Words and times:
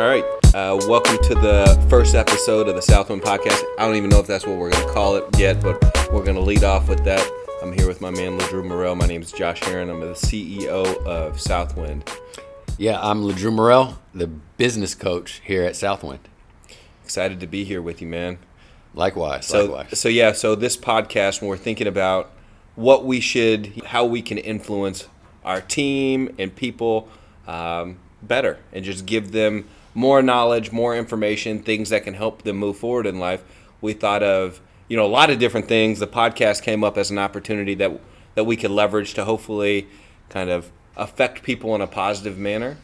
All 0.00 0.06
right. 0.06 0.24
Uh, 0.54 0.80
welcome 0.88 1.18
to 1.24 1.34
the 1.34 1.86
first 1.90 2.14
episode 2.14 2.68
of 2.68 2.74
the 2.74 2.80
Southwind 2.80 3.20
Podcast. 3.20 3.62
I 3.78 3.84
don't 3.84 3.96
even 3.96 4.08
know 4.08 4.18
if 4.18 4.26
that's 4.26 4.46
what 4.46 4.56
we're 4.56 4.70
going 4.70 4.86
to 4.86 4.92
call 4.94 5.16
it 5.16 5.38
yet, 5.38 5.60
but 5.60 5.78
we're 6.10 6.24
going 6.24 6.36
to 6.36 6.40
lead 6.40 6.64
off 6.64 6.88
with 6.88 7.04
that. 7.04 7.30
I'm 7.62 7.70
here 7.74 7.86
with 7.86 8.00
my 8.00 8.08
man, 8.08 8.38
LeDrew 8.38 8.64
Morel. 8.66 8.94
My 8.94 9.06
name 9.06 9.20
is 9.20 9.30
Josh 9.30 9.62
Heron. 9.62 9.90
I'm 9.90 10.00
the 10.00 10.14
CEO 10.14 10.96
of 11.04 11.38
Southwind. 11.38 12.10
Yeah, 12.78 12.98
I'm 12.98 13.22
LeDrew 13.24 13.52
Morel, 13.52 13.98
the 14.14 14.26
business 14.26 14.94
coach 14.94 15.42
here 15.44 15.64
at 15.64 15.76
Southwind. 15.76 16.20
Excited 17.04 17.38
to 17.40 17.46
be 17.46 17.64
here 17.64 17.82
with 17.82 18.00
you, 18.00 18.06
man. 18.06 18.38
Likewise, 18.94 19.48
So, 19.48 19.66
likewise. 19.66 20.00
so 20.00 20.08
yeah, 20.08 20.32
so 20.32 20.54
this 20.54 20.78
podcast, 20.78 21.42
when 21.42 21.50
we're 21.50 21.58
thinking 21.58 21.86
about 21.86 22.30
what 22.74 23.04
we 23.04 23.20
should, 23.20 23.82
how 23.84 24.06
we 24.06 24.22
can 24.22 24.38
influence 24.38 25.08
our 25.44 25.60
team 25.60 26.34
and 26.38 26.56
people 26.56 27.10
um, 27.46 27.98
better, 28.22 28.60
and 28.72 28.82
just 28.82 29.04
give 29.04 29.32
them 29.32 29.66
more 29.94 30.22
knowledge, 30.22 30.72
more 30.72 30.96
information, 30.96 31.62
things 31.62 31.88
that 31.90 32.04
can 32.04 32.14
help 32.14 32.42
them 32.42 32.56
move 32.56 32.78
forward 32.78 33.06
in 33.06 33.18
life. 33.18 33.42
We 33.80 33.92
thought 33.92 34.22
of, 34.22 34.60
you 34.88 34.96
know, 34.96 35.04
a 35.04 35.08
lot 35.08 35.30
of 35.30 35.38
different 35.38 35.68
things. 35.68 35.98
The 35.98 36.06
podcast 36.06 36.62
came 36.62 36.84
up 36.84 36.96
as 36.96 37.10
an 37.10 37.18
opportunity 37.18 37.74
that 37.76 38.00
that 38.34 38.44
we 38.44 38.56
could 38.56 38.70
leverage 38.70 39.14
to 39.14 39.24
hopefully 39.24 39.88
kind 40.28 40.50
of 40.50 40.70
affect 40.96 41.42
people 41.42 41.74
in 41.74 41.80
a 41.80 41.86
positive 41.86 42.38
manner. 42.38 42.76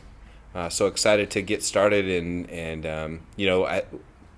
Uh, 0.55 0.69
so 0.69 0.87
excited 0.87 1.30
to 1.30 1.42
get 1.42 1.62
started 1.62 2.09
and 2.09 2.51
and 2.51 2.87
um, 2.87 3.20
you 3.37 3.46
know 3.46 3.66
I, 3.66 3.84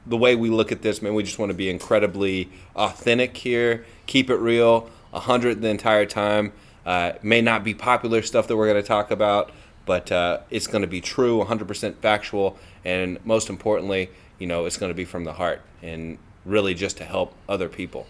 the 0.08 0.16
way 0.16 0.34
we 0.34 0.48
look 0.48 0.72
at 0.72 0.82
this, 0.82 1.02
man, 1.02 1.14
we 1.14 1.22
just 1.22 1.38
want 1.38 1.50
to 1.50 1.56
be 1.56 1.68
incredibly 1.68 2.48
authentic 2.74 3.36
here, 3.36 3.84
keep 4.06 4.30
it 4.30 4.36
real, 4.36 4.90
a 5.12 5.20
hundred 5.20 5.60
the 5.60 5.68
entire 5.68 6.06
time. 6.06 6.52
Uh, 6.86 7.12
may 7.22 7.42
not 7.42 7.62
be 7.62 7.74
popular 7.74 8.22
stuff 8.22 8.48
that 8.48 8.56
we're 8.56 8.66
going 8.66 8.82
to 8.82 8.86
talk 8.86 9.10
about, 9.10 9.50
but 9.88 10.12
uh, 10.12 10.40
it's 10.50 10.66
going 10.66 10.82
to 10.82 10.88
be 10.88 11.00
true, 11.00 11.42
100% 11.42 11.96
factual, 11.96 12.58
and 12.84 13.18
most 13.24 13.48
importantly, 13.48 14.10
you 14.38 14.46
know, 14.46 14.66
it's 14.66 14.76
going 14.76 14.90
to 14.90 14.94
be 14.94 15.06
from 15.06 15.24
the 15.24 15.32
heart 15.32 15.62
and 15.82 16.18
really 16.44 16.74
just 16.74 16.98
to 16.98 17.04
help 17.04 17.32
other 17.48 17.70
people. 17.70 18.06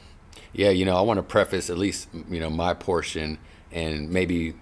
yeah, 0.53 0.71
you 0.71 0.85
know, 0.85 0.97
I 0.97 1.03
want 1.03 1.19
to 1.19 1.23
preface 1.23 1.71
at 1.71 1.79
least, 1.79 2.09
you 2.29 2.41
know, 2.41 2.51
my 2.51 2.75
portion 2.75 3.39
and 3.71 4.11
maybe 4.11 4.55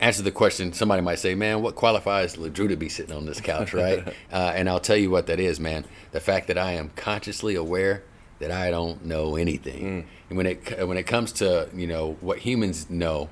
answer 0.00 0.22
the 0.22 0.30
question. 0.30 0.72
Somebody 0.72 1.02
might 1.02 1.18
say, 1.18 1.34
man, 1.34 1.60
what 1.60 1.74
qualifies 1.74 2.36
LeDrew 2.36 2.68
to 2.68 2.76
be 2.76 2.88
sitting 2.88 3.14
on 3.14 3.26
this 3.26 3.42
couch, 3.42 3.74
right? 3.84 4.08
uh, 4.32 4.52
and 4.56 4.66
I'll 4.68 4.80
tell 4.80 4.96
you 4.96 5.10
what 5.10 5.26
that 5.26 5.38
is, 5.40 5.60
man. 5.60 5.84
The 6.12 6.20
fact 6.20 6.46
that 6.46 6.56
I 6.56 6.72
am 6.72 6.90
consciously 6.96 7.54
aware 7.56 8.04
that 8.38 8.50
I 8.50 8.70
don't 8.70 9.04
know 9.04 9.36
anything. 9.36 10.06
And 10.30 10.36
when 10.38 10.46
it, 10.46 10.88
when 10.88 10.96
it 10.96 11.04
comes 11.04 11.30
to, 11.32 11.68
you 11.74 11.86
know, 11.86 12.16
what 12.20 12.38
humans 12.38 12.88
know, 12.88 13.28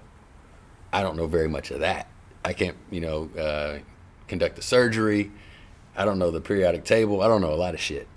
I 0.92 1.02
don't 1.02 1.16
know 1.16 1.26
very 1.26 1.48
much 1.48 1.70
of 1.70 1.80
that. 1.80 2.08
I 2.44 2.52
can't, 2.52 2.76
you 2.90 3.00
know, 3.00 3.30
uh, 3.38 3.78
conduct 4.28 4.56
the 4.56 4.62
surgery. 4.62 5.30
I 5.96 6.04
don't 6.04 6.18
know 6.18 6.30
the 6.30 6.40
periodic 6.40 6.84
table. 6.84 7.22
I 7.22 7.28
don't 7.28 7.40
know 7.40 7.52
a 7.52 7.56
lot 7.56 7.74
of 7.74 7.80
shit, 7.80 8.08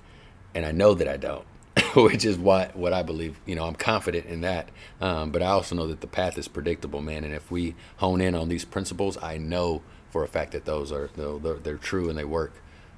and 0.54 0.66
I 0.66 0.72
know 0.72 0.94
that 0.94 1.08
I 1.08 1.18
don't, 1.18 1.45
which 1.95 2.26
is 2.26 2.38
what 2.38 2.76
what 2.76 2.94
I 2.94 3.03
believe. 3.03 3.40
You 3.46 3.56
know, 3.56 3.66
I'm 3.66 3.76
confident 3.76 4.28
in 4.28 4.42
that. 4.42 4.70
Um, 5.02 5.31
but 5.31 5.42
I 5.42 5.48
also 5.48 5.76
know 5.76 5.88
that 5.88 6.02
the 6.02 6.08
path 6.08 6.38
is 6.38 6.48
predictable, 6.48 7.02
man. 7.02 7.23
And 7.23 7.34
if 7.34 7.52
we 7.52 7.76
hone 7.98 8.22
in 8.22 8.34
on 8.36 8.50
these 8.50 8.66
principles, 8.66 9.18
I 9.22 9.38
know 9.38 9.81
for 10.09 10.23
a 10.23 10.28
fact 10.28 10.53
that 10.53 10.64
those 10.64 10.92
are 10.92 11.09
they're, 11.18 11.56
they're 11.56 11.78
true 11.78 12.09
and 12.09 12.18
they 12.18 12.23
work. 12.23 12.53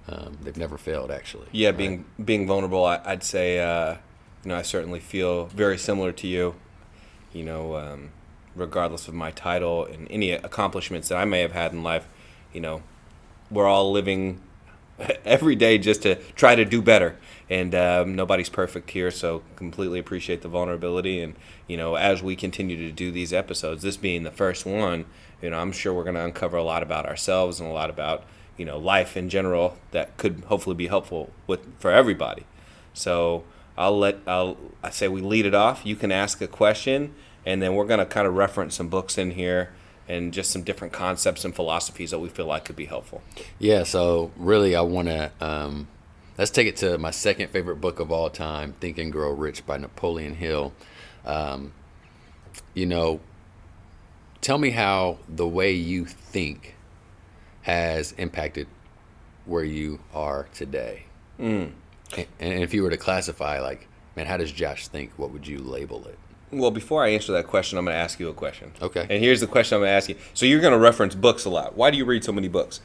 Um, 0.10 0.38
they've 0.42 0.56
never 0.56 0.78
failed, 0.78 1.12
actually. 1.12 1.48
Yeah, 1.52 1.72
being 1.72 2.06
being 2.24 2.48
vulnerable, 2.48 2.86
I, 2.86 3.02
I'd 3.04 3.24
say, 3.24 3.60
uh, 3.60 3.96
you 4.44 4.50
know, 4.50 4.56
I 4.56 4.62
certainly 4.62 5.00
feel 5.00 5.48
very 5.48 5.78
similar 5.78 6.12
to 6.14 6.28
you. 6.28 6.56
You 7.34 7.44
know, 7.44 7.76
um, 7.76 8.12
regardless 8.58 9.08
of 9.08 9.14
my 9.14 9.32
title 9.32 9.86
and 9.86 10.08
any 10.12 10.32
accomplishments 10.32 11.08
that 11.10 11.18
I 11.18 11.26
may 11.26 11.42
have 11.42 11.54
had 11.54 11.72
in 11.72 11.84
life, 11.84 12.08
you 12.54 12.62
know, 12.62 12.82
we're 13.50 13.68
all 13.68 13.92
living 13.92 14.42
every 15.26 15.56
day 15.56 15.78
just 15.78 16.02
to 16.04 16.16
try 16.34 16.56
to 16.56 16.66
do 16.66 16.82
better. 16.82 17.18
And 17.50 17.74
um, 17.74 18.16
nobody's 18.16 18.50
perfect 18.50 18.92
here, 18.92 19.10
so 19.10 19.42
completely 19.56 20.00
appreciate 20.00 20.42
the 20.42 20.50
vulnerability. 20.50 21.22
And 21.22 21.36
you 21.68 21.78
know, 21.78 21.96
as 21.96 22.22
we 22.22 22.36
continue 22.36 22.78
to 22.78 22.92
do 22.92 23.12
these 23.12 23.32
episodes, 23.32 23.84
this 23.84 23.98
being 23.98 24.24
the 24.24 24.32
first 24.32 24.66
one, 24.66 25.06
you 25.42 25.50
know, 25.50 25.60
I'm 25.60 25.72
sure 25.72 25.94
we're 25.94 26.04
going 26.04 26.16
to 26.16 26.26
uncover 26.26 26.58
a 26.58 26.64
lot 26.64 26.84
about 26.84 27.06
ourselves 27.06 27.60
and 27.60 27.70
a 27.70 27.74
lot 27.74 27.90
about 27.90 28.24
you 28.58 28.66
know 28.66 28.78
life 28.78 29.16
in 29.16 29.30
general 29.30 29.78
that 29.92 30.18
could 30.18 30.44
hopefully 30.48 30.76
be 30.76 30.88
helpful 30.88 31.32
with 31.46 31.62
for 31.80 31.92
everybody. 31.92 32.46
So 32.94 33.44
I'll 33.78 33.98
let 33.98 34.18
I'll 34.28 34.58
I 34.84 34.90
say 34.90 35.08
we 35.08 35.22
lead 35.22 35.46
it 35.46 35.54
off. 35.54 35.86
You 35.86 35.96
can 35.96 36.12
ask 36.12 36.42
a 36.42 36.48
question, 36.48 37.14
and 37.48 37.62
then 37.62 37.76
we're 37.76 37.86
going 37.86 38.00
to 38.00 38.06
kind 38.06 38.28
of 38.28 38.36
reference 38.36 38.76
some 38.76 38.90
books 38.90 39.18
in 39.18 39.32
here 39.32 39.70
and 40.06 40.34
just 40.34 40.52
some 40.52 40.64
different 40.64 40.92
concepts 40.92 41.46
and 41.46 41.56
philosophies 41.56 42.12
that 42.12 42.20
we 42.20 42.28
feel 42.28 42.46
like 42.46 42.66
could 42.66 42.76
be 42.76 42.86
helpful. 42.86 43.22
Yeah, 43.58 43.84
so 43.84 44.32
really, 44.36 44.76
I 44.76 44.82
want 44.82 45.08
to 45.08 45.32
um, 45.40 45.88
let's 46.38 46.52
take 46.52 46.68
it 46.68 46.76
to 46.78 46.98
my 46.98 47.12
second 47.12 47.50
favorite 47.50 47.78
book 47.78 48.02
of 48.02 48.12
all 48.12 48.30
time, 48.30 48.74
Think 48.82 48.98
and 48.98 49.14
Grow 49.14 49.32
Rich 49.32 49.66
by 49.66 49.78
Napoleon 49.78 50.36
Hill. 50.36 50.74
Um, 51.26 51.72
you 52.74 52.86
know, 52.86 53.22
tell 54.42 54.58
me 54.58 54.72
how 54.72 55.20
the 55.30 55.48
way 55.48 55.72
you 55.72 56.04
think 56.04 56.76
has 57.62 58.12
impacted 58.14 58.68
where 59.46 59.64
you 59.64 60.00
are 60.14 60.50
today. 60.54 61.04
Mm. 61.40 61.72
And, 62.18 62.28
and 62.42 62.64
if 62.64 62.74
you 62.74 62.84
were 62.84 62.90
to 62.90 62.98
classify, 62.98 63.62
like, 63.62 63.88
man, 64.18 64.26
how 64.26 64.36
does 64.36 64.52
Josh 64.52 64.90
think? 64.90 65.12
What 65.16 65.32
would 65.32 65.48
you 65.48 65.60
label 65.60 66.06
it? 66.08 66.20
Well, 66.52 66.72
before 66.72 67.04
I 67.04 67.10
answer 67.10 67.34
that 67.34 67.48
question, 67.48 67.78
I'm 67.78 67.86
going 67.86 67.96
to 67.96 68.00
ask 68.00 68.20
you 68.20 68.30
a 68.30 68.34
question. 68.34 68.72
Okay. 68.82 69.02
And 69.02 69.22
here's 69.22 69.42
the 69.42 69.48
question 69.48 69.76
I'm 69.76 69.82
going 69.82 69.90
to 69.90 69.96
ask 69.96 70.08
you. 70.08 70.16
So 70.34 70.46
you're 70.46 70.62
going 70.62 70.74
to 70.74 70.80
reference 70.80 71.14
books 71.14 71.44
a 71.44 71.50
lot. 71.50 71.76
Why 71.76 71.92
do 71.92 71.98
you 71.98 72.06
read 72.06 72.24
so 72.24 72.32
many 72.32 72.48
books? 72.48 72.80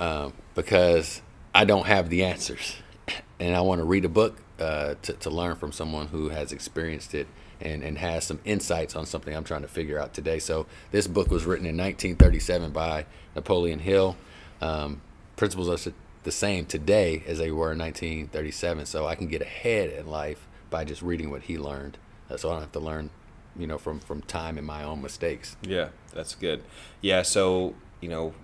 um, 0.00 0.32
because 0.54 1.22
I 1.54 1.64
don't 1.64 1.86
have 1.86 2.08
the 2.08 2.24
answers, 2.24 2.76
and 3.38 3.54
I 3.54 3.60
want 3.60 3.80
to 3.80 3.84
read 3.84 4.04
a 4.04 4.08
book 4.08 4.40
uh, 4.58 4.94
to 5.02 5.12
to 5.12 5.30
learn 5.30 5.56
from 5.56 5.70
someone 5.70 6.08
who 6.08 6.30
has 6.30 6.52
experienced 6.52 7.14
it 7.14 7.28
and 7.60 7.84
and 7.84 7.98
has 7.98 8.24
some 8.24 8.40
insights 8.44 8.96
on 8.96 9.06
something 9.06 9.36
I'm 9.36 9.44
trying 9.44 9.62
to 9.62 9.68
figure 9.68 9.98
out 9.98 10.14
today. 10.14 10.38
So 10.38 10.66
this 10.90 11.06
book 11.06 11.30
was 11.30 11.44
written 11.44 11.66
in 11.66 11.76
1937 11.76 12.72
by 12.72 13.06
Napoleon 13.36 13.78
Hill. 13.78 14.16
Um, 14.60 15.02
principles 15.36 15.68
are 15.68 15.92
the 16.22 16.32
same 16.32 16.66
today 16.66 17.22
as 17.26 17.38
they 17.38 17.50
were 17.50 17.72
in 17.72 17.78
1937, 17.78 18.86
so 18.86 19.06
I 19.06 19.14
can 19.14 19.26
get 19.26 19.42
ahead 19.42 19.90
in 19.90 20.06
life 20.06 20.46
by 20.68 20.84
just 20.84 21.02
reading 21.02 21.30
what 21.30 21.42
he 21.42 21.58
learned. 21.58 21.98
So 22.36 22.48
I 22.48 22.52
don't 22.52 22.62
have 22.62 22.72
to 22.72 22.80
learn, 22.80 23.10
you 23.56 23.66
know, 23.66 23.78
from 23.78 24.00
from 24.00 24.22
time 24.22 24.58
and 24.58 24.66
my 24.66 24.82
own 24.82 25.02
mistakes. 25.02 25.56
Yeah, 25.62 25.88
that's 26.12 26.34
good. 26.34 26.62
Yeah, 27.00 27.22
so, 27.22 27.74
you 28.00 28.08
know, 28.08 28.34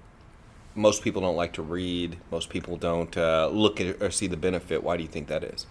most 0.74 1.02
people 1.02 1.22
don't 1.22 1.36
like 1.36 1.54
to 1.54 1.62
read. 1.62 2.18
Most 2.30 2.50
people 2.50 2.76
don't 2.76 3.16
uh, 3.16 3.48
look 3.48 3.80
at 3.80 4.02
or 4.02 4.10
see 4.10 4.26
the 4.26 4.36
benefit. 4.36 4.82
Why 4.82 4.96
do 4.96 5.02
you 5.02 5.08
think 5.08 5.28
that 5.28 5.42
is? 5.42 5.66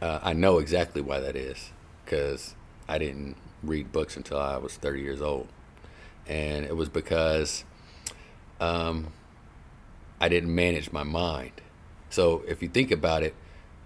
Uh, 0.00 0.18
I 0.22 0.32
know 0.32 0.58
exactly 0.58 1.00
why 1.00 1.20
that 1.20 1.36
is 1.36 1.70
because 2.04 2.54
I 2.88 2.98
didn't 2.98 3.36
read 3.62 3.92
books 3.92 4.16
until 4.16 4.38
I 4.38 4.56
was 4.56 4.74
30 4.76 5.00
years 5.00 5.22
old. 5.22 5.48
And 6.26 6.64
it 6.64 6.76
was 6.76 6.88
because 6.88 7.64
um, 8.60 9.12
I 10.20 10.28
didn't 10.28 10.54
manage 10.54 10.92
my 10.92 11.02
mind. 11.02 11.60
So 12.10 12.42
if 12.46 12.62
you 12.62 12.68
think 12.68 12.90
about 12.90 13.22
it, 13.22 13.34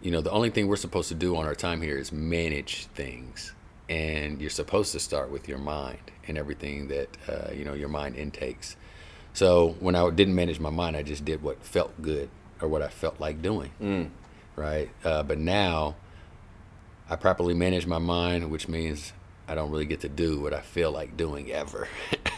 you 0.00 0.10
know, 0.10 0.20
the 0.20 0.30
only 0.30 0.50
thing 0.50 0.68
we're 0.68 0.76
supposed 0.76 1.08
to 1.08 1.14
do 1.14 1.36
on 1.36 1.46
our 1.46 1.54
time 1.54 1.82
here 1.82 1.96
is 1.98 2.12
manage 2.12 2.86
things. 2.86 3.54
And 3.88 4.40
you're 4.40 4.50
supposed 4.50 4.92
to 4.92 5.00
start 5.00 5.30
with 5.30 5.48
your 5.48 5.58
mind 5.58 6.10
and 6.26 6.36
everything 6.36 6.88
that, 6.88 7.08
uh, 7.28 7.52
you 7.52 7.64
know, 7.64 7.74
your 7.74 7.88
mind 7.88 8.16
intakes. 8.16 8.76
So 9.32 9.76
when 9.80 9.94
I 9.94 10.08
didn't 10.10 10.34
manage 10.34 10.58
my 10.58 10.70
mind, 10.70 10.96
I 10.96 11.02
just 11.02 11.24
did 11.24 11.42
what 11.42 11.62
felt 11.62 12.00
good 12.02 12.28
or 12.60 12.68
what 12.68 12.82
I 12.82 12.88
felt 12.88 13.20
like 13.20 13.42
doing 13.42 13.70
Mm. 13.80 14.08
right? 14.56 14.88
Uh, 15.04 15.22
but 15.22 15.38
now 15.38 15.94
I 17.08 17.16
properly 17.16 17.54
manage 17.54 17.86
my 17.86 17.98
mind, 17.98 18.50
which 18.50 18.66
means 18.66 19.12
I 19.46 19.54
don't 19.54 19.70
really 19.70 19.84
get 19.84 20.00
to 20.00 20.08
do 20.08 20.40
what 20.40 20.52
I 20.52 20.60
feel 20.60 20.90
like 20.90 21.16
doing 21.16 21.52
ever. 21.52 21.86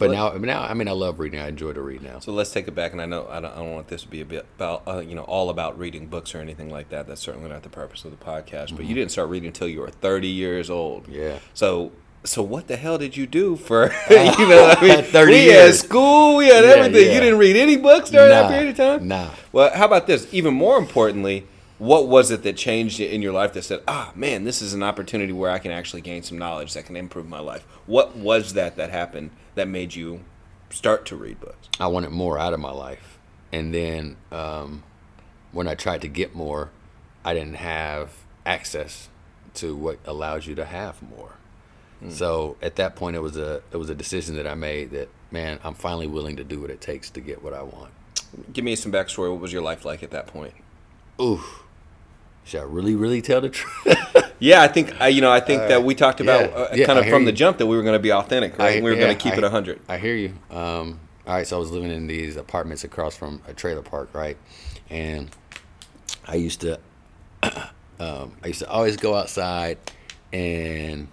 but 0.00 0.10
now, 0.10 0.30
now, 0.30 0.62
I 0.62 0.74
mean, 0.74 0.88
I 0.88 0.92
love 0.92 1.20
reading. 1.20 1.38
I 1.40 1.48
enjoy 1.48 1.72
to 1.72 1.80
read 1.80 2.02
now. 2.02 2.18
So 2.18 2.32
let's 2.32 2.50
take 2.50 2.66
it 2.68 2.74
back, 2.74 2.92
and 2.92 3.00
I 3.00 3.06
know 3.06 3.26
I 3.30 3.40
don't, 3.40 3.52
I 3.52 3.56
don't 3.56 3.72
want 3.72 3.88
this 3.88 4.02
to 4.02 4.08
be 4.08 4.20
a 4.20 4.24
bit 4.24 4.46
about 4.56 4.82
uh, 4.88 4.98
you 4.98 5.14
know 5.14 5.22
all 5.22 5.48
about 5.50 5.78
reading 5.78 6.06
books 6.06 6.34
or 6.34 6.38
anything 6.38 6.70
like 6.70 6.88
that. 6.88 7.06
That's 7.06 7.20
certainly 7.20 7.48
not 7.48 7.62
the 7.62 7.68
purpose 7.68 8.04
of 8.04 8.10
the 8.10 8.24
podcast. 8.24 8.76
But 8.76 8.86
you 8.86 8.94
didn't 8.94 9.12
start 9.12 9.28
reading 9.28 9.46
until 9.48 9.68
you 9.68 9.80
were 9.80 9.90
30 9.90 10.26
years 10.28 10.68
old. 10.70 11.06
Yeah. 11.08 11.38
So 11.54 11.92
so 12.24 12.42
what 12.42 12.66
the 12.68 12.76
hell 12.76 12.98
did 12.98 13.16
you 13.16 13.26
do 13.26 13.56
for 13.56 13.84
you 14.10 14.16
know? 14.48 14.74
I 14.76 14.82
mean, 14.82 15.04
30 15.04 15.32
we 15.32 15.46
had 15.46 15.74
school, 15.74 16.36
we 16.36 16.48
had 16.48 16.64
Yeah, 16.64 16.70
everything. 16.72 17.06
yeah. 17.06 17.14
You 17.14 17.20
didn't 17.20 17.38
read 17.38 17.56
any 17.56 17.76
books 17.76 18.10
during 18.10 18.28
that 18.28 18.50
period 18.50 18.70
of 18.70 18.76
time. 18.76 19.08
nah. 19.08 19.30
Well, 19.52 19.70
how 19.74 19.86
about 19.86 20.06
this? 20.06 20.26
Even 20.32 20.52
more 20.54 20.76
importantly, 20.78 21.46
what 21.78 22.08
was 22.08 22.30
it 22.30 22.42
that 22.42 22.58
changed 22.58 23.00
in 23.00 23.22
your 23.22 23.32
life 23.32 23.54
that 23.54 23.62
said, 23.62 23.80
"Ah, 23.88 24.12
man, 24.14 24.44
this 24.44 24.60
is 24.60 24.74
an 24.74 24.82
opportunity 24.82 25.32
where 25.32 25.50
I 25.50 25.58
can 25.58 25.70
actually 25.70 26.02
gain 26.02 26.22
some 26.22 26.36
knowledge 26.36 26.74
that 26.74 26.84
can 26.84 26.94
improve 26.94 27.26
my 27.26 27.40
life"? 27.40 27.64
What 27.86 28.14
was 28.16 28.52
that 28.52 28.76
that 28.76 28.90
happened 28.90 29.30
that 29.54 29.68
made 29.68 29.94
you 29.94 30.24
start 30.70 31.06
to 31.06 31.16
read 31.16 31.40
books? 31.40 31.68
I 31.78 31.86
wanted 31.86 32.10
more 32.10 32.38
out 32.38 32.52
of 32.52 32.60
my 32.60 32.72
life. 32.72 33.18
And 33.52 33.74
then 33.74 34.16
um, 34.30 34.84
when 35.52 35.66
I 35.66 35.74
tried 35.74 36.02
to 36.02 36.08
get 36.08 36.34
more, 36.34 36.70
I 37.24 37.34
didn't 37.34 37.56
have 37.56 38.12
access 38.46 39.08
to 39.54 39.74
what 39.74 39.98
allows 40.04 40.46
you 40.46 40.54
to 40.54 40.64
have 40.64 41.02
more. 41.02 41.32
So 42.08 42.56
at 42.62 42.76
that 42.76 42.96
point, 42.96 43.14
it 43.14 43.20
was 43.20 43.36
a 43.36 43.60
it 43.72 43.76
was 43.76 43.90
a 43.90 43.94
decision 43.94 44.36
that 44.36 44.46
I 44.46 44.54
made 44.54 44.92
that 44.92 45.10
man, 45.30 45.60
I'm 45.62 45.74
finally 45.74 46.06
willing 46.06 46.36
to 46.36 46.44
do 46.44 46.60
what 46.60 46.70
it 46.70 46.80
takes 46.80 47.10
to 47.10 47.20
get 47.20 47.42
what 47.42 47.52
I 47.52 47.62
want. 47.62 47.92
Give 48.52 48.64
me 48.64 48.76
some 48.76 48.92
backstory. 48.92 49.30
What 49.30 49.40
was 49.40 49.52
your 49.52 49.62
life 49.62 49.84
like 49.84 50.02
at 50.02 50.10
that 50.10 50.26
point? 50.26 50.54
Ooh, 51.20 51.42
should 52.50 52.60
I 52.60 52.64
really, 52.64 52.96
really 52.96 53.22
tell 53.22 53.40
the 53.40 53.48
truth? 53.48 53.96
Yeah, 54.42 54.62
I 54.62 54.68
think 54.68 54.98
I, 54.98 55.08
you 55.08 55.20
know, 55.20 55.30
I 55.30 55.38
think 55.40 55.60
that 55.68 55.84
we 55.84 55.94
talked 55.94 56.18
about 56.22 56.48
yeah, 56.50 56.56
uh, 56.56 56.68
yeah, 56.74 56.86
kind 56.86 56.98
of 56.98 57.06
from 57.10 57.26
the 57.26 57.32
jump 57.32 57.58
that 57.58 57.66
we 57.66 57.76
were 57.76 57.82
going 57.82 57.92
to 57.92 57.98
be 57.98 58.10
authentic, 58.10 58.58
right? 58.58 58.78
I- 58.78 58.80
we 58.80 58.84
were 58.90 58.94
yeah, 58.94 59.00
going 59.00 59.14
to 59.14 59.22
keep 59.22 59.34
I- 59.34 59.36
it 59.36 59.42
100. 59.42 59.80
I 59.86 59.98
hear 59.98 60.14
you. 60.16 60.32
Um, 60.50 60.98
all 61.26 61.34
right, 61.34 61.46
so 61.46 61.56
I 61.56 61.60
was 61.60 61.70
living 61.70 61.90
in 61.90 62.06
these 62.06 62.36
apartments 62.38 62.82
across 62.82 63.14
from 63.14 63.42
a 63.46 63.52
trailer 63.52 63.82
park, 63.82 64.08
right? 64.14 64.38
And 64.88 65.28
I 66.26 66.36
used 66.36 66.62
to, 66.62 66.80
um, 68.00 68.32
I 68.42 68.46
used 68.46 68.60
to 68.60 68.70
always 68.70 68.96
go 68.96 69.14
outside, 69.14 69.76
and 70.32 71.08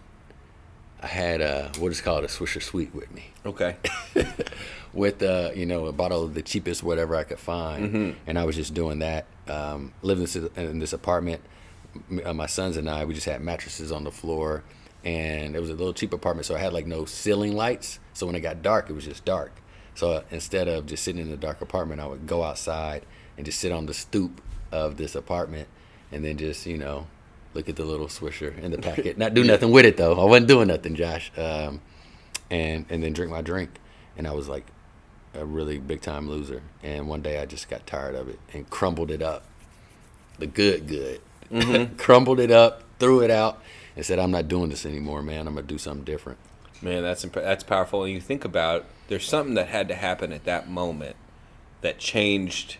I 1.04 1.08
had 1.08 1.42
a 1.42 1.70
what 1.80 1.92
is 1.92 2.00
called 2.00 2.24
a 2.24 2.28
Swisher 2.28 2.64
Sweet 2.64 2.96
with 2.96 3.12
me, 3.14 3.26
Okay. 3.46 3.76
with 4.94 5.22
uh, 5.22 5.52
you 5.56 5.66
know 5.66 5.86
a 5.86 5.92
bottle 5.92 6.24
of 6.24 6.34
the 6.34 6.42
cheapest 6.42 6.84
whatever 6.84 7.16
I 7.16 7.24
could 7.24 7.40
find, 7.40 7.94
Mm-hmm. 7.94 8.20
and 8.28 8.40
I 8.40 8.46
was 8.46 8.56
just 8.56 8.74
doing 8.74 9.00
that. 9.00 9.26
Um, 9.48 9.94
living 10.02 10.28
in 10.58 10.80
this 10.80 10.92
apartment, 10.94 11.42
uh, 12.26 12.34
my 12.34 12.48
sons 12.48 12.76
and 12.78 12.90
I, 12.90 13.06
we 13.06 13.14
just 13.14 13.26
had 13.28 13.42
mattresses 13.42 13.92
on 13.92 14.04
the 14.04 14.12
floor, 14.12 14.64
and 15.06 15.56
it 15.56 15.60
was 15.60 15.70
a 15.70 15.74
little 15.74 15.94
cheap 15.94 16.14
apartment, 16.14 16.46
so 16.46 16.56
I 16.56 16.60
had 16.60 16.74
like 16.74 16.86
no 16.88 17.06
ceiling 17.06 17.56
lights. 17.56 18.00
So 18.14 18.26
when 18.26 18.36
it 18.36 18.42
got 18.42 18.62
dark, 18.62 18.90
it 18.90 18.94
was 18.94 19.06
just 19.06 19.24
dark. 19.26 19.52
So 19.96 20.24
instead 20.32 20.68
of 20.68 20.86
just 20.86 21.04
sitting 21.04 21.22
in 21.22 21.30
the 21.30 21.38
dark 21.38 21.62
apartment, 21.62 22.02
I 22.02 22.08
would 22.08 22.28
go 22.28 22.44
outside 22.44 23.06
and 23.38 23.46
just 23.46 23.60
sit 23.60 23.72
on 23.72 23.86
the 23.86 23.94
stoop 23.94 24.42
of 24.72 24.98
this 24.98 25.16
apartment, 25.16 25.68
and 26.12 26.24
then 26.26 26.38
just 26.38 26.66
you 26.66 26.78
know 26.78 27.08
look 27.54 27.70
at 27.70 27.76
the 27.78 27.86
little 27.86 28.08
swisher 28.08 28.56
in 28.60 28.72
the 28.72 28.78
packet. 28.78 29.18
Not 29.24 29.34
do 29.34 29.44
nothing 29.44 29.72
with 29.72 29.86
it 29.86 29.98
though. 29.98 30.20
I 30.20 30.26
wasn't 30.26 30.48
doing 30.48 30.68
nothing, 30.68 30.96
Josh. 30.96 31.32
Um, 31.38 31.82
and 32.52 32.86
and 32.90 33.02
then 33.04 33.14
drink 33.14 33.32
my 33.32 33.42
drink, 33.42 33.80
and 34.18 34.28
I 34.28 34.32
was 34.32 34.48
like 34.50 34.66
a 35.34 35.46
really 35.46 35.78
big 35.78 36.02
time 36.02 36.30
loser. 36.30 36.62
And 36.84 37.08
one 37.08 37.22
day 37.22 37.40
I 37.40 37.46
just 37.46 37.70
got 37.70 37.86
tired 37.86 38.16
of 38.16 38.30
it 38.30 38.40
and 38.54 38.70
crumbled 38.70 39.12
it 39.12 39.22
up, 39.22 39.44
the 40.40 40.48
good 40.48 40.88
good, 40.88 41.22
mm-hmm. 41.52 41.96
crumbled 41.98 42.40
it 42.40 42.52
up, 42.52 42.84
threw 43.00 43.22
it 43.22 43.32
out, 43.32 43.62
and 43.96 44.06
said, 44.06 44.20
"I'm 44.20 44.32
not 44.32 44.48
doing 44.48 44.70
this 44.70 44.86
anymore, 44.86 45.22
man. 45.22 45.48
I'm 45.48 45.56
gonna 45.56 45.68
do 45.68 45.78
something 45.78 46.06
different." 46.06 46.40
Man, 46.82 47.04
that's 47.04 47.24
imp- 47.24 47.34
that's 47.34 47.64
powerful. 47.64 48.04
And 48.04 48.14
you 48.14 48.22
think 48.22 48.46
about 48.46 48.86
there's 49.08 49.28
something 49.28 49.56
that 49.56 49.68
had 49.68 49.88
to 49.88 49.96
happen 49.96 50.32
at 50.32 50.44
that 50.46 50.70
moment 50.70 51.16
that 51.82 51.98
changed 51.98 52.78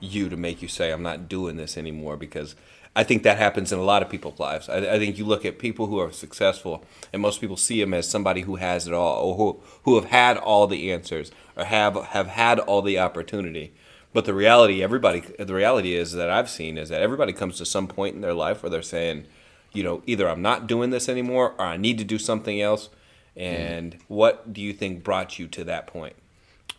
you 0.00 0.28
to 0.28 0.36
make 0.36 0.62
you 0.62 0.68
say, 0.68 0.90
"I'm 0.90 1.02
not 1.02 1.28
doing 1.28 1.56
this 1.56 1.76
anymore." 1.76 2.16
Because 2.16 2.54
I 2.96 3.04
think 3.04 3.22
that 3.22 3.38
happens 3.38 3.72
in 3.72 3.78
a 3.78 3.84
lot 3.84 4.02
of 4.02 4.08
people's 4.08 4.38
lives. 4.38 4.68
I, 4.68 4.78
I 4.78 4.98
think 4.98 5.18
you 5.18 5.24
look 5.24 5.44
at 5.44 5.58
people 5.58 5.86
who 5.86 5.98
are 5.98 6.12
successful, 6.12 6.84
and 7.12 7.22
most 7.22 7.40
people 7.40 7.56
see 7.56 7.80
them 7.80 7.94
as 7.94 8.08
somebody 8.08 8.42
who 8.42 8.56
has 8.56 8.86
it 8.86 8.94
all, 8.94 9.24
or 9.24 9.36
who 9.36 9.60
who 9.84 9.94
have 9.96 10.06
had 10.06 10.36
all 10.36 10.66
the 10.66 10.92
answers, 10.92 11.30
or 11.56 11.64
have 11.64 11.96
have 11.96 12.28
had 12.28 12.58
all 12.58 12.82
the 12.82 12.98
opportunity. 12.98 13.72
But 14.12 14.24
the 14.24 14.34
reality, 14.34 14.82
everybody, 14.82 15.20
the 15.38 15.54
reality 15.54 15.94
is 15.94 16.12
that 16.12 16.30
I've 16.30 16.50
seen 16.50 16.78
is 16.78 16.88
that 16.88 17.00
everybody 17.00 17.32
comes 17.32 17.58
to 17.58 17.64
some 17.64 17.86
point 17.86 18.16
in 18.16 18.22
their 18.22 18.34
life 18.34 18.62
where 18.62 18.70
they're 18.70 18.82
saying, 18.82 19.26
you 19.72 19.84
know, 19.84 20.02
either 20.04 20.28
I'm 20.28 20.42
not 20.42 20.66
doing 20.66 20.90
this 20.90 21.08
anymore, 21.08 21.54
or 21.58 21.64
I 21.64 21.76
need 21.76 21.98
to 21.98 22.04
do 22.04 22.18
something 22.18 22.60
else. 22.60 22.88
And 23.36 23.96
what 24.08 24.52
do 24.52 24.60
you 24.60 24.72
think 24.72 25.04
brought 25.04 25.38
you 25.38 25.46
to 25.48 25.62
that 25.64 25.86
point? 25.86 26.16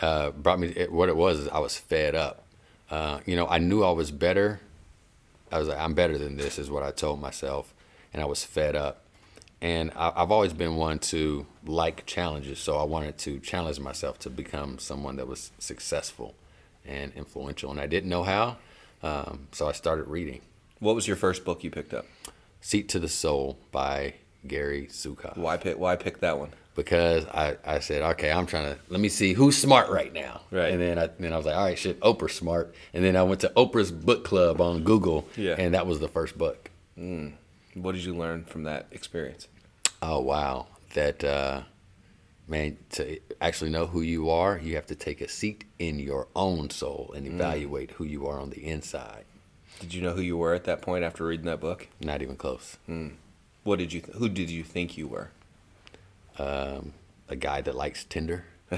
uh, 0.02 0.32
brought 0.32 0.60
me. 0.60 0.88
What 0.90 1.10
it 1.10 1.16
was 1.16 1.40
is 1.40 1.48
I 1.50 1.60
was 1.60 1.78
fed 1.78 2.16
up. 2.16 2.46
Uh, 2.92 3.22
you 3.26 3.38
know, 3.38 3.48
I 3.48 3.58
knew 3.58 3.84
I 3.84 3.92
was 3.92 4.12
better. 4.12 4.60
I 5.50 5.58
was 5.58 5.70
like, 5.70 5.80
I'm 5.80 5.94
better 5.94 6.18
than 6.18 6.36
this, 6.36 6.60
is 6.60 6.70
what 6.70 6.84
I 6.84 6.92
told 6.92 7.22
myself, 7.22 7.74
and 8.14 8.22
I 8.22 8.26
was 8.26 8.44
fed 8.44 8.76
up. 8.76 9.06
And 9.62 9.92
I, 9.96 10.12
I've 10.16 10.32
always 10.32 10.54
been 10.54 10.76
one 10.76 11.00
to 11.00 11.48
like 11.66 12.06
challenges, 12.06 12.60
so 12.60 12.78
I 12.78 12.84
wanted 12.84 13.18
to 13.20 13.40
challenge 13.40 13.80
myself 13.80 14.20
to 14.20 14.30
become 14.30 14.78
someone 14.78 15.16
that 15.16 15.28
was 15.28 15.52
successful 15.58 16.36
and 16.86 17.14
influential, 17.14 17.72
and 17.72 17.80
I 17.80 17.88
didn't 17.88 18.10
know 18.10 18.24
how, 18.24 18.58
um, 19.04 19.48
so 19.54 19.70
I 19.70 19.72
started 19.72 20.08
reading. 20.08 20.42
What 20.80 20.96
was 20.96 21.08
your 21.08 21.18
first 21.18 21.46
book 21.46 21.64
you 21.64 21.72
picked 21.72 21.94
up? 21.94 22.06
Seat 22.60 22.90
to 22.90 23.00
the 23.00 23.08
Soul 23.08 23.58
by 23.72 24.16
Gary 24.48 24.88
Zukav. 24.88 25.38
Why 25.38 25.58
pick? 25.58 25.78
Why 25.78 25.96
pick 25.96 26.20
that 26.20 26.40
one? 26.40 26.52
because 26.76 27.26
I, 27.28 27.58
I 27.66 27.80
said, 27.80 28.02
okay, 28.02 28.32
I'm 28.32 28.46
trying 28.46 28.74
to 28.74 28.80
let 28.90 29.00
me 29.00 29.10
see 29.10 29.34
who's 29.34 29.58
smart 29.58 29.90
right 29.90 30.14
now. 30.14 30.42
Right. 30.52 30.72
And 30.72 30.82
then 30.82 30.98
I 30.98 31.10
then 31.20 31.34
I 31.34 31.38
was 31.38 31.46
like, 31.46 31.56
all 31.56 31.66
right, 31.66 31.78
shit, 31.78 32.00
Oprah's 32.02 32.34
smart. 32.34 32.74
And 32.94 33.04
then 33.04 33.16
I 33.16 33.24
went 33.24 33.42
to 33.42 33.50
Oprah's 33.56 33.92
book 33.92 34.24
club 34.24 34.62
on 34.62 34.84
Google. 34.84 35.28
Yeah. 35.36 35.56
And 35.58 35.74
that 35.74 35.86
was 35.86 36.00
the 36.00 36.08
first 36.08 36.38
book. 36.38 36.70
Mm. 36.98 37.34
What 37.76 37.94
did 37.94 38.04
you 38.04 38.16
learn 38.16 38.46
from 38.46 38.64
that 38.64 38.88
experience? 38.92 39.48
Oh 40.02 40.20
wow, 40.20 40.68
that 40.94 41.24
uh, 41.24 41.62
man, 42.48 42.78
to 42.92 43.20
actually 43.40 43.70
know 43.70 43.86
who 43.86 44.02
you 44.02 44.30
are, 44.30 44.58
you 44.58 44.76
have 44.76 44.88
to 44.88 44.96
take 44.96 45.22
a 45.22 45.28
seat 45.28 45.64
in 45.80 46.00
your 46.00 46.28
own 46.36 46.70
soul 46.70 47.14
and 47.16 47.26
mm. 47.26 47.34
evaluate 47.34 47.92
who 47.92 48.04
you 48.04 48.28
are 48.28 48.40
on 48.40 48.50
the 48.50 48.66
inside. 48.66 49.26
Did 49.80 49.94
you 49.94 50.02
know 50.02 50.14
who 50.14 50.22
you 50.22 50.38
were 50.38 50.54
at 50.54 50.66
that 50.66 50.82
point 50.82 51.04
after 51.04 51.26
reading 51.26 51.46
that 51.46 51.60
book? 51.60 51.88
Not 52.00 52.22
even 52.22 52.36
close. 52.36 52.78
Mm. 52.90 53.14
What 53.64 53.80
did 53.80 53.94
you? 53.94 54.02
Th- 54.02 54.18
who 54.18 54.30
did 54.30 54.50
you 54.50 54.64
think 54.64 54.98
you 54.98 55.08
were? 55.08 55.30
Um, 56.38 56.94
a 57.30 57.36
guy 57.36 57.62
that 57.62 57.76
likes 57.76 58.04
Tinder. 58.06 58.46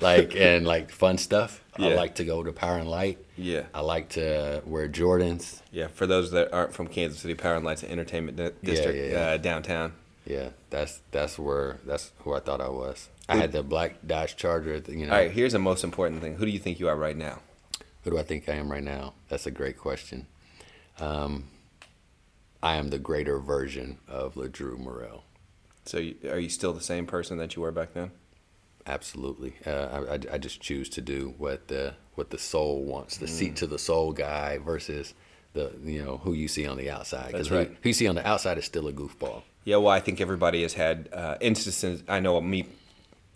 like 0.00 0.36
and 0.36 0.66
like 0.66 0.90
fun 0.90 1.18
stuff. 1.18 1.62
I 1.78 1.94
like 1.94 2.16
to 2.16 2.24
go 2.24 2.42
to 2.42 2.52
Power 2.52 2.76
and 2.76 2.88
Light. 2.88 3.18
Yeah, 3.36 3.62
I 3.72 3.80
like 3.80 4.10
to 4.10 4.62
wear 4.66 4.88
Jordans. 4.88 5.62
yeah. 5.70 5.86
For 5.88 6.06
those 6.06 6.30
that 6.32 6.52
aren't 6.52 6.74
from 6.74 6.88
Kansas 6.88 7.20
City, 7.20 7.34
Power 7.34 7.54
and 7.54 7.64
Light's 7.64 7.82
an 7.82 7.90
entertainment 7.90 8.36
di- 8.36 8.50
district 8.62 8.98
yeah, 8.98 9.04
yeah. 9.04 9.20
Uh, 9.20 9.36
downtown. 9.38 9.94
Yeah, 10.26 10.50
that's 10.70 11.00
that's 11.10 11.38
where 11.38 11.78
that's 11.86 12.12
who 12.20 12.34
I 12.34 12.40
thought 12.40 12.60
I 12.60 12.68
was. 12.68 13.08
I 13.28 13.36
had 13.36 13.52
the 13.52 13.62
black 13.62 14.06
Dodge 14.06 14.36
Charger. 14.36 14.82
You 14.88 15.06
know, 15.06 15.12
All 15.12 15.18
right. 15.18 15.30
Here's 15.30 15.52
the 15.52 15.58
most 15.58 15.82
important 15.82 16.20
thing. 16.20 16.36
Who 16.36 16.44
do 16.44 16.50
you 16.50 16.58
think 16.58 16.78
you 16.78 16.88
are 16.88 16.96
right 16.96 17.16
now? 17.16 17.38
who 18.04 18.10
do 18.10 18.18
I 18.18 18.22
think 18.22 18.48
I 18.48 18.54
am 18.54 18.70
right 18.70 18.82
now? 18.82 19.14
That's 19.28 19.46
a 19.46 19.50
great 19.50 19.78
question. 19.78 20.26
Um, 20.98 21.44
I 22.62 22.76
am 22.76 22.88
the 22.88 22.98
greater 22.98 23.38
version 23.38 23.98
of 24.08 24.34
LeDrew 24.34 24.78
Morel. 24.78 25.24
So, 25.84 25.98
you, 25.98 26.14
are 26.30 26.38
you 26.38 26.48
still 26.48 26.72
the 26.72 26.80
same 26.80 27.06
person 27.06 27.38
that 27.38 27.56
you 27.56 27.62
were 27.62 27.72
back 27.72 27.92
then? 27.94 28.12
Absolutely. 28.86 29.54
Uh, 29.66 29.70
I, 30.10 30.14
I, 30.14 30.18
I 30.34 30.38
just 30.38 30.60
choose 30.60 30.88
to 30.90 31.00
do 31.00 31.34
what 31.38 31.68
the 31.68 31.94
what 32.14 32.30
the 32.30 32.38
soul 32.38 32.82
wants. 32.84 33.16
The 33.16 33.28
seat 33.28 33.56
to 33.56 33.66
the 33.66 33.78
soul 33.78 34.12
guy 34.12 34.58
versus 34.58 35.14
the 35.54 35.72
you 35.84 36.04
know 36.04 36.18
who 36.18 36.32
you 36.32 36.48
see 36.48 36.66
on 36.66 36.76
the 36.76 36.90
outside. 36.90 37.32
That's 37.32 37.48
who, 37.48 37.56
right. 37.56 37.76
who 37.82 37.88
you 37.88 37.92
see 37.94 38.06
on 38.08 38.14
the 38.16 38.26
outside 38.26 38.58
is 38.58 38.64
still 38.64 38.88
a 38.88 38.92
goofball. 38.92 39.42
Yeah, 39.64 39.76
well, 39.76 39.92
I 39.92 40.00
think 40.00 40.20
everybody 40.20 40.62
has 40.62 40.74
had 40.74 41.08
uh, 41.12 41.36
instances. 41.40 42.02
I 42.08 42.18
know 42.18 42.40
me, 42.40 42.66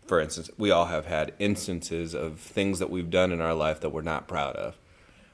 for 0.07 0.21
instance, 0.21 0.51
we 0.59 0.73
all 0.73 0.87
have 0.87 1.07
had 1.07 1.33
instances 1.39 2.13
of 2.15 2.41
things 2.41 2.81
that 2.81 2.91
we've 2.91 3.11
done 3.11 3.31
in 3.31 3.41
our 3.41 3.55
life 3.55 3.81
that 3.81 3.91
we're 3.91 4.03
not 4.03 4.27
proud 4.27 4.57
of, 4.57 4.77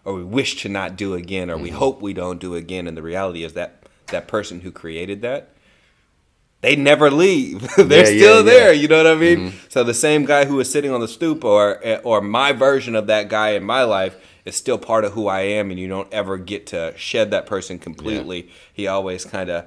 or 0.05 0.13
we 0.15 0.25
wish 0.25 0.61
to 0.63 0.69
not 0.69 0.97
do 0.97 1.15
again, 1.15 1.51
or 1.51 1.57
we 1.57 1.71
Mm-hmm. 1.71 1.79
hope 1.79 2.03
we 2.03 2.13
don't 2.13 2.39
do 2.39 2.55
again. 2.55 2.87
And 2.87 2.97
the 2.97 3.03
reality 3.03 3.43
is 3.45 3.55
that 3.55 3.82
that 4.13 4.29
person 4.29 4.61
who 4.61 4.71
created 4.71 5.23
that, 5.23 5.49
they 6.61 6.77
never 6.77 7.11
leave. 7.11 7.61
They're 7.77 7.87
Yeah, 7.87 7.97
yeah, 8.11 8.19
still 8.19 8.37
yeah. 8.37 8.43
there. 8.43 8.73
You 8.73 8.89
know 8.89 8.99
what 8.99 9.07
I 9.09 9.15
mean? 9.17 9.39
Mm-hmm. 9.51 9.57
So 9.69 9.83
the 9.85 9.95
same 9.95 10.25
guy 10.25 10.45
who 10.45 10.57
was 10.57 10.71
sitting 10.71 10.93
on 10.93 11.01
the 11.01 11.09
stoop, 11.09 11.45
or 11.45 11.81
or 12.05 12.21
my 12.21 12.53
version 12.53 12.95
of 12.95 13.09
that 13.09 13.29
guy 13.29 13.51
in 13.51 13.65
my 13.65 13.83
life, 13.83 14.17
is 14.45 14.55
still 14.57 14.79
part 14.79 15.05
of 15.05 15.13
who 15.13 15.27
I 15.27 15.41
am, 15.41 15.71
and 15.71 15.81
you 15.81 15.89
don't 15.89 16.13
ever 16.13 16.39
get 16.39 16.67
to 16.69 16.95
shed 16.97 17.31
that 17.33 17.47
person 17.47 17.79
completely. 17.81 18.49
He 18.73 18.87
always 18.87 19.25
kind 19.25 19.51
of 19.51 19.65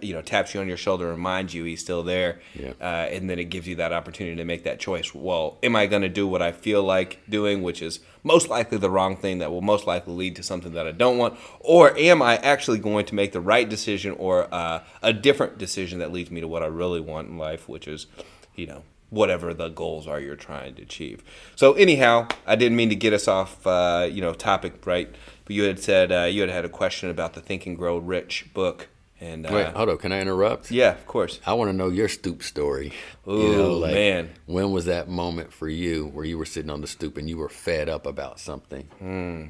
you 0.00 0.12
know 0.14 0.22
taps 0.22 0.54
you 0.54 0.60
on 0.60 0.68
your 0.68 0.76
shoulder 0.76 1.04
and 1.08 1.16
reminds 1.16 1.52
you 1.54 1.64
he's 1.64 1.80
still 1.80 2.02
there 2.02 2.40
Yeah. 2.54 2.72
uh, 2.80 2.84
and 2.84 3.28
then 3.28 3.38
it 3.38 3.44
gives 3.44 3.66
you 3.66 3.76
that 3.76 3.92
opportunity 3.92 4.36
to 4.36 4.44
make 4.44 4.64
that 4.64 4.78
choice. 4.80 5.14
Well 5.14 5.58
am 5.62 5.74
i 5.76 5.86
going 5.86 6.02
to 6.02 6.08
do 6.08 6.26
what 6.26 6.42
i 6.42 6.52
feel 6.52 6.82
like 6.82 7.20
doing 7.28 7.62
which 7.62 7.82
is 7.82 8.00
most 8.24 8.48
likely 8.48 8.78
the 8.78 8.88
wrong 8.90 9.16
thing 9.16 9.38
that 9.38 9.50
will 9.50 9.60
most 9.60 9.86
likely 9.86 10.14
lead 10.14 10.36
to 10.36 10.42
something 10.42 10.72
that 10.74 10.86
i 10.86 10.92
don't 10.92 11.18
want? 11.18 11.38
Or 11.60 11.96
am 11.98 12.22
i 12.22 12.36
actually 12.36 12.78
going 12.78 13.06
to 13.06 13.14
make 13.14 13.32
the 13.32 13.40
right 13.40 13.68
decision 13.68 14.12
or 14.18 14.52
uh, 14.54 14.82
a 15.02 15.12
different 15.12 15.58
decision 15.58 15.98
that 15.98 16.12
leads 16.12 16.30
me 16.30 16.40
to 16.40 16.48
what 16.48 16.62
i 16.62 16.66
really 16.66 17.00
want 17.00 17.28
in 17.28 17.36
life 17.38 17.68
which 17.68 17.88
is 17.88 18.06
you 18.54 18.66
know 18.66 18.82
whatever 19.10 19.52
the 19.52 19.68
goals 19.68 20.06
are 20.06 20.18
you're 20.20 20.36
trying 20.36 20.74
to 20.74 20.82
achieve? 20.82 21.22
So 21.56 21.72
anyhow 21.74 22.28
i 22.46 22.54
didn't 22.56 22.76
mean 22.76 22.88
to 22.90 22.96
get 22.96 23.12
us 23.12 23.26
off 23.28 23.66
uh, 23.66 24.08
you 24.10 24.20
know 24.22 24.32
topic 24.32 24.86
right? 24.86 25.12
But 25.44 25.56
you 25.56 25.64
had 25.64 25.80
said 25.80 26.12
uh, 26.12 26.24
you 26.24 26.40
had 26.42 26.50
had 26.50 26.64
a 26.64 26.68
question 26.68 27.10
about 27.10 27.34
the 27.34 27.40
think 27.40 27.66
and 27.66 27.76
grow 27.76 27.98
rich 27.98 28.46
book 28.54 28.88
and 29.22 29.46
uh, 29.46 29.50
Wait, 29.52 29.66
hold 29.68 29.88
on. 29.88 29.98
Can 29.98 30.10
I 30.12 30.20
interrupt? 30.20 30.70
yeah, 30.70 30.90
of 30.90 31.06
course. 31.06 31.38
I 31.46 31.54
want 31.54 31.68
to 31.68 31.72
know 31.72 31.88
your 31.88 32.08
stoop 32.08 32.42
story. 32.42 32.92
Ooh, 33.28 33.80
man. 33.80 34.30
When 34.46 34.72
was 34.72 34.86
that 34.86 35.08
moment 35.08 35.52
for 35.52 35.68
you 35.68 36.08
where 36.08 36.24
you 36.24 36.36
were 36.36 36.44
sitting 36.44 36.70
on 36.70 36.80
the 36.80 36.88
stoop 36.88 37.16
and 37.16 37.28
you 37.28 37.38
were 37.38 37.48
fed 37.48 37.88
up 37.88 38.04
about 38.04 38.40
something? 38.40 38.88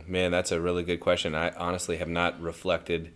Man, 0.06 0.30
that's 0.30 0.52
a 0.52 0.60
really 0.60 0.82
good 0.82 1.00
question. 1.00 1.34
I 1.34 1.50
honestly 1.50 1.96
have 1.96 2.08
not 2.08 2.40
reflected 2.40 3.12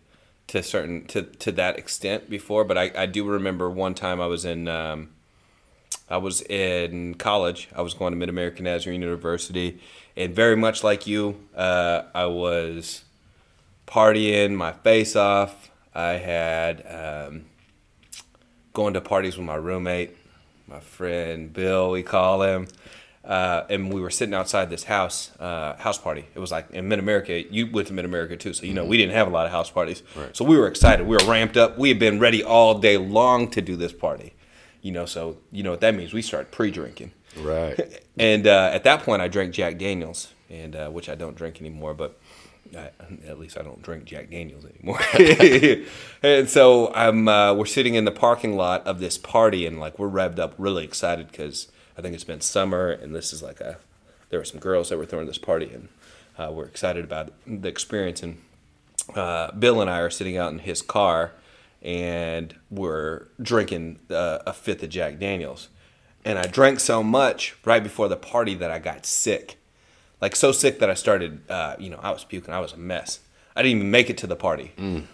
to 0.47 0.63
certain 0.63 1.05
to, 1.07 1.23
to 1.23 1.53
that 1.53 1.79
extent 1.79 2.31
before, 2.31 2.65
but 2.65 2.79
I, 2.79 2.91
I 2.97 3.07
do 3.07 3.29
remember 3.29 3.69
one 3.69 3.95
time 3.95 4.21
I 4.21 4.27
was 4.27 4.45
in 4.45 4.67
um, 4.67 5.11
I 6.09 6.17
was 6.17 6.41
in 6.43 7.15
college. 7.15 7.69
I 7.75 7.83
was 7.83 7.95
going 7.95 8.13
to 8.13 8.17
Mid 8.17 8.29
American 8.29 8.65
Nazarene 8.65 9.03
University, 9.03 9.81
and 10.17 10.35
very 10.35 10.57
much 10.57 10.83
like 10.85 11.07
you, 11.07 11.37
uh, 11.55 12.03
I 12.15 12.27
was 12.27 13.05
partying 13.87 14.55
my 14.55 14.73
face 14.73 15.17
off. 15.17 15.71
I 15.97 16.19
had 16.19 16.85
um, 16.87 17.47
going 18.75 18.93
to 18.95 19.01
parties 19.01 19.37
with 19.39 19.47
my 19.47 19.55
roommate, 19.55 20.15
my 20.69 20.81
friend 20.81 21.51
Bill, 21.53 21.91
we 21.91 22.03
call 22.03 22.43
him. 22.43 22.69
uh, 23.25 23.65
and 23.71 23.91
we 23.93 24.01
were 24.01 24.11
sitting 24.11 24.35
outside 24.35 24.69
this 24.71 24.85
house 24.85 25.33
uh, 25.41 25.75
house 25.79 25.99
party. 25.99 26.27
It 26.35 26.39
was 26.39 26.53
like 26.53 26.71
in 26.71 26.87
Mid 26.87 26.99
America. 26.99 27.43
You 27.51 27.67
went 27.71 27.89
to 27.89 27.95
Mid 27.95 28.05
America 28.05 28.37
too, 28.37 28.53
so 28.53 28.67
you 28.67 28.75
know 28.75 28.85
we 28.85 28.97
didn't 28.99 29.15
have 29.15 29.27
a 29.27 29.31
lot 29.31 29.47
of 29.47 29.53
house 29.53 29.71
parties. 29.71 30.03
Right. 30.15 30.37
So 30.37 30.45
we 30.45 30.57
were 30.59 30.69
excited. 30.69 31.07
We 31.07 31.17
were 31.17 31.25
ramped 31.31 31.57
up. 31.57 31.79
We 31.79 31.89
had 31.89 31.99
been 31.99 32.21
ready 32.21 32.45
all 32.45 32.79
day 32.79 32.99
long 32.99 33.51
to 33.53 33.61
do 33.63 33.75
this 33.75 33.93
party. 33.93 34.35
You 34.83 34.93
know, 34.93 35.07
so 35.07 35.39
you 35.51 35.63
know 35.65 35.71
what 35.73 35.81
that 35.81 35.95
means. 35.97 36.13
We 36.13 36.23
start 36.23 36.53
pre-drinking, 36.53 37.11
Right. 37.39 38.05
and 38.19 38.47
uh, 38.47 38.71
at 38.73 38.85
that 38.85 39.03
point 39.03 39.23
I 39.23 39.29
drank 39.29 39.53
Jack 39.55 39.79
Daniels, 39.79 40.33
and 40.49 40.77
uh, 40.77 40.91
which 40.91 41.09
I 41.09 41.15
don't 41.15 41.37
drink 41.37 41.61
anymore, 41.61 41.95
but. 41.95 42.21
I, 42.75 42.91
at 43.29 43.39
least 43.39 43.59
I 43.59 43.63
don't 43.63 43.83
drink 43.83 44.05
Jack 44.05 44.31
Daniels 44.31 44.65
anymore. 44.65 45.01
and 46.23 46.49
so 46.49 46.93
I'm 46.95 47.29
uh, 47.29 47.55
we're 47.55 47.67
sitting 47.67 47.95
in 47.95 48.05
the 48.05 48.13
parking 48.13 48.57
lot 48.57 48.87
of 48.87 49.01
this 49.01 49.19
party, 49.19 49.67
and 49.67 49.79
like 49.79 49.99
we're 49.99 50.09
revved 50.09 50.39
up, 50.39 50.55
really 50.59 50.85
excited 50.85 51.29
because 51.29 51.69
I 51.99 52.03
think 52.03 52.15
it's 52.15 52.25
been 52.25 52.41
summer, 52.41 52.91
and 52.91 53.15
this 53.15 53.33
is 53.33 53.43
like 53.43 53.61
a 53.61 53.79
there 54.31 54.41
were 54.41 54.45
some 54.45 54.61
girls 54.61 54.89
that 54.89 54.99
were 54.99 55.07
throwing 55.07 55.27
this 55.27 55.39
party, 55.39 55.71
and 55.73 55.89
uh, 56.39 56.51
we're 56.53 56.67
excited 56.67 57.05
about 57.05 57.33
the 57.47 57.69
experience. 57.69 58.23
And 58.23 58.43
uh, 59.15 59.53
Bill 59.53 59.81
and 59.81 59.91
I 59.91 60.01
are 60.01 60.11
sitting 60.11 60.37
out 60.37 60.53
in 60.53 60.61
his 60.61 60.83
car, 60.83 61.33
and 61.83 62.55
we're 62.71 63.29
drinking 63.41 64.01
uh, 64.11 64.39
a 64.47 64.53
fifth 64.53 64.83
of 64.83 64.91
Jack 64.91 65.19
Daniels. 65.19 65.69
And 66.25 66.39
I 66.41 66.47
drank 66.47 66.81
so 66.81 67.05
much 67.05 67.57
right 67.65 67.83
before 67.83 68.09
the 68.09 68.17
party 68.17 68.55
that 68.57 68.71
I 68.71 68.81
got 68.81 69.07
sick, 69.07 69.59
like 70.21 70.37
so 70.37 70.53
sick 70.53 70.79
that 70.81 70.91
I 70.91 70.95
started, 70.95 71.41
uh, 71.51 71.77
you 71.79 71.91
know, 71.91 72.01
I 72.03 72.11
was 72.11 72.25
puking. 72.25 72.53
I 72.53 72.61
was 72.61 72.73
a 72.73 72.77
mess. 72.77 73.21
I 73.55 73.63
didn't 73.63 73.79
even 73.79 73.91
make 73.91 74.11
it 74.11 74.19
to 74.19 74.27
the 74.27 74.37
party. 74.37 74.73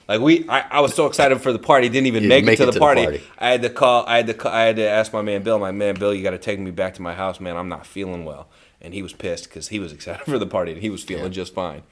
Like 0.09 0.21
we, 0.21 0.49
I, 0.49 0.61
I 0.68 0.80
was 0.80 0.94
so 0.94 1.06
excited 1.06 1.40
for 1.40 1.52
the 1.52 1.61
party, 1.61 1.88
didn't 1.88 2.09
even 2.09 2.26
make, 2.26 2.44
didn't 2.44 2.61
it 2.61 2.66
to 2.66 2.73
the, 2.73 2.78
party. 2.80 3.04
party. 3.04 3.23
I 3.38 3.50
had 3.50 3.62
to 3.62 3.71
call. 3.71 4.04
I 4.06 4.16
had 4.16 4.26
to. 4.26 4.35
Call, 4.35 4.52
I 4.52 4.62
had 4.62 4.76
to 4.76 4.88
ask 4.88 5.12
my 5.12 5.23
man 5.23 5.42
Bill. 5.42 5.61
My 5.61 5.71
man 5.71 5.94
Bill, 5.94 6.12
you 6.12 6.25
got 6.25 6.30
to 6.30 6.38
take 6.38 6.59
me 6.59 6.73
back 6.73 6.94
to 6.94 7.02
my 7.02 7.14
house, 7.14 7.38
man. 7.38 7.56
I'm 7.56 7.68
not 7.68 7.87
feeling 7.87 8.25
well, 8.25 8.49
and 8.80 8.94
he 8.94 9.02
was 9.02 9.12
pissed 9.12 9.44
because 9.44 9.68
he 9.68 9.78
was 9.78 9.92
excited 9.97 10.25
for 10.25 10.38
the 10.38 10.47
party 10.47 10.73
and 10.73 10.80
he 10.80 10.90
was 10.90 11.04
feeling 11.04 11.30
just 11.30 11.54
fine. 11.54 11.82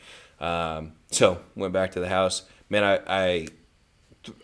Um, 0.41 0.93
so 1.11 1.41
went 1.55 1.73
back 1.73 1.93
to 1.93 2.01
the 2.01 2.09
house. 2.09 2.43
Man, 2.69 2.83
I, 2.83 3.01
I, 3.07 3.47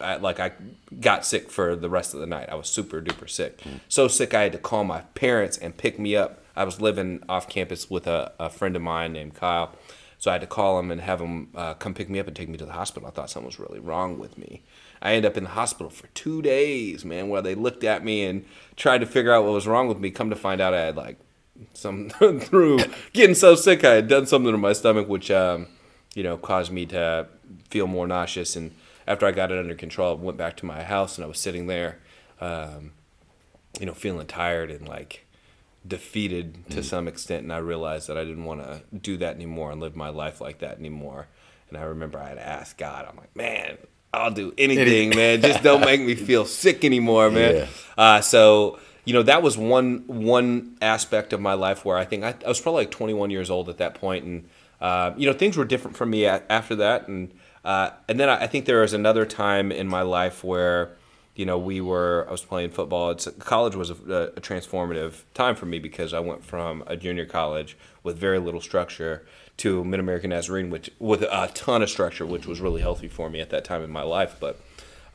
I 0.01 0.17
like 0.17 0.41
I 0.41 0.53
got 1.01 1.27
sick 1.27 1.51
for 1.51 1.77
the 1.77 1.91
rest 1.91 2.15
of 2.15 2.21
the 2.21 2.27
night. 2.27 2.49
I 2.51 2.55
was 2.55 2.69
super 2.69 3.01
duper 3.01 3.29
sick. 3.29 3.61
So 3.89 4.09
sick 4.09 4.35
I 4.35 4.43
had 4.43 4.53
to 4.53 4.59
call 4.59 4.85
my 4.85 5.03
parents 5.15 5.59
and 5.59 5.77
pick 5.77 5.99
me 5.99 6.17
up. 6.17 6.43
I 6.55 6.65
was 6.65 6.81
living 6.81 7.23
off 7.29 7.49
campus 7.49 7.91
with 7.91 8.07
a, 8.07 8.33
a 8.41 8.49
friend 8.49 8.77
of 8.77 8.83
mine 8.83 9.13
named 9.13 9.35
Kyle. 9.35 9.73
So 10.19 10.31
I 10.31 10.35
had 10.35 10.41
to 10.41 10.47
call 10.47 10.79
him 10.79 10.91
and 10.91 11.01
have 11.03 11.21
him 11.21 11.49
uh, 11.55 11.75
come 11.75 11.93
pick 11.93 12.09
me 12.09 12.19
up 12.19 12.27
and 12.27 12.35
take 12.35 12.49
me 12.49 12.57
to 12.57 12.65
the 12.65 12.73
hospital. 12.73 13.07
I 13.07 13.11
thought 13.11 13.29
something 13.29 13.47
was 13.47 13.59
really 13.59 13.81
wrong 13.81 14.19
with 14.19 14.39
me. 14.39 14.63
I 15.03 15.13
ended 15.13 15.31
up 15.31 15.37
in 15.37 15.45
the 15.45 15.51
hospital 15.51 15.91
for 15.91 16.07
two 16.09 16.41
days, 16.41 17.05
man, 17.05 17.29
where 17.29 17.43
they 17.43 17.55
looked 17.55 17.85
at 17.85 18.03
me 18.03 18.25
and 18.25 18.47
tried 18.77 18.99
to 18.99 19.07
figure 19.07 19.33
out 19.33 19.45
what 19.45 19.53
was 19.53 19.67
wrong 19.67 19.89
with 19.89 19.99
me. 19.99 20.11
Come 20.11 20.31
to 20.31 20.37
find 20.37 20.61
out, 20.61 20.73
I 20.73 20.81
had 20.81 20.97
like 20.97 21.19
some 21.75 22.09
through 22.41 22.79
getting 23.13 23.35
so 23.35 23.55
sick, 23.55 23.85
I 23.85 23.93
had 23.93 24.09
done 24.09 24.27
something 24.27 24.53
to 24.53 24.59
my 24.59 24.73
stomach, 24.73 25.07
which 25.07 25.31
um, 25.31 25.67
you 26.15 26.23
know 26.23 26.39
caused 26.39 26.73
me 26.73 26.87
to 26.87 27.27
feel 27.69 27.87
more 27.87 28.07
nauseous. 28.07 28.57
And 28.57 28.73
after 29.07 29.27
I 29.27 29.33
got 29.33 29.53
it 29.53 29.59
under 29.59 29.75
control, 29.75 30.13
I 30.13 30.21
went 30.21 30.39
back 30.39 30.57
to 30.59 30.67
my 30.67 30.83
house 30.83 31.17
and 31.17 31.25
I 31.25 31.29
was 31.29 31.39
sitting 31.39 31.67
there, 31.67 31.99
um, 32.41 32.93
you 33.79 33.87
know, 33.87 33.95
feeling 33.95 34.27
tired 34.27 34.71
and 34.71 34.89
like 34.89 35.27
defeated 35.87 36.69
to 36.71 36.83
some 36.83 37.07
extent 37.07 37.45
and 37.45 37.53
I 37.53 37.59
realized 37.59 38.09
that 38.09 38.19
I 38.19 38.25
didn't 38.25 38.45
want 38.45 38.61
to 38.63 38.83
do 38.97 39.17
that 39.19 39.37
anymore 39.37 39.71
and 39.71 39.81
live 39.81 39.95
my 39.95 40.09
life 40.09 40.41
like 40.41 40.59
that 40.59 40.79
anymore. 40.79 41.29
And 41.69 41.79
I 41.79 41.83
remember 41.83 42.19
I 42.19 42.29
had 42.29 42.39
asked 42.39 42.79
God, 42.79 43.07
I'm 43.09 43.17
like, 43.17 43.35
man, 43.37 43.79
I'll 44.13 44.31
do 44.31 44.53
anything, 44.59 45.11
man. 45.17 45.43
Just 45.43 45.63
don't 45.63 45.83
make 45.83 46.01
me 46.01 46.15
feel 46.15 46.45
sick 46.45 46.85
anymore, 46.85 47.31
man. 47.31 47.55
Yeah. 47.55 47.67
Uh, 47.97 48.21
so 48.21 48.79
you 49.05 49.13
know 49.13 49.23
that 49.23 49.43
was 49.43 49.57
one 49.57 50.05
one 50.07 50.77
aspect 50.83 51.33
of 51.33 51.41
my 51.41 51.55
life 51.55 51.85
where 51.85 51.97
I 51.97 52.05
think 52.05 52.25
I, 52.25 52.35
I 52.45 52.49
was 52.49 52.61
probably 52.61 52.83
like 52.83 52.91
21 52.91 53.31
years 53.31 53.51
old 53.51 53.69
at 53.69 53.79
that 53.79 53.95
point, 53.95 54.25
and 54.25 54.49
uh, 54.81 55.13
you 55.17 55.27
know 55.27 55.33
things 55.33 55.57
were 55.57 55.65
different 55.65 55.97
for 55.97 56.05
me 56.05 56.27
after 56.27 56.75
that, 56.77 57.09
and 57.09 57.33
uh, 57.67 57.91
and 58.09 58.21
then 58.21 58.29
I, 58.29 58.45
I 58.45 58.47
think 58.47 58.65
there 58.65 58.81
was 58.81 58.93
another 58.93 59.27
time 59.27 59.73
in 59.73 59.89
my 59.89 60.03
life 60.03 60.45
where 60.45 60.93
you 61.35 61.45
know 61.45 61.59
we 61.59 61.81
were 61.81 62.25
I 62.29 62.31
was 62.31 62.43
playing 62.43 62.71
football. 62.71 63.11
It's 63.11 63.29
college 63.41 63.75
was 63.75 63.91
a, 63.91 63.95
a 64.37 64.41
transformative 64.41 65.23
time 65.35 65.57
for 65.57 65.67
me 65.67 65.81
because 65.81 66.15
I 66.15 66.21
went 66.21 66.45
from 66.45 66.85
a 66.87 66.97
junior 66.97 67.27
college 67.27 67.77
with 68.05 68.17
very 68.17 68.39
little 68.39 68.61
structure 68.61 69.27
to 69.57 69.85
Mid 69.85 69.99
American 69.99 70.31
Nazarene, 70.31 70.71
which 70.71 70.93
with 71.01 71.23
a 71.23 71.51
ton 71.55 71.83
of 71.83 71.91
structure, 71.91 72.25
which 72.25 72.47
was 72.47 72.61
really 72.61 72.83
healthy 72.83 73.09
for 73.09 73.29
me 73.29 73.41
at 73.41 73.51
that 73.51 73.65
time 73.65 73.83
in 73.83 73.91
my 73.91 74.03
life, 74.03 74.37
but 74.39 74.61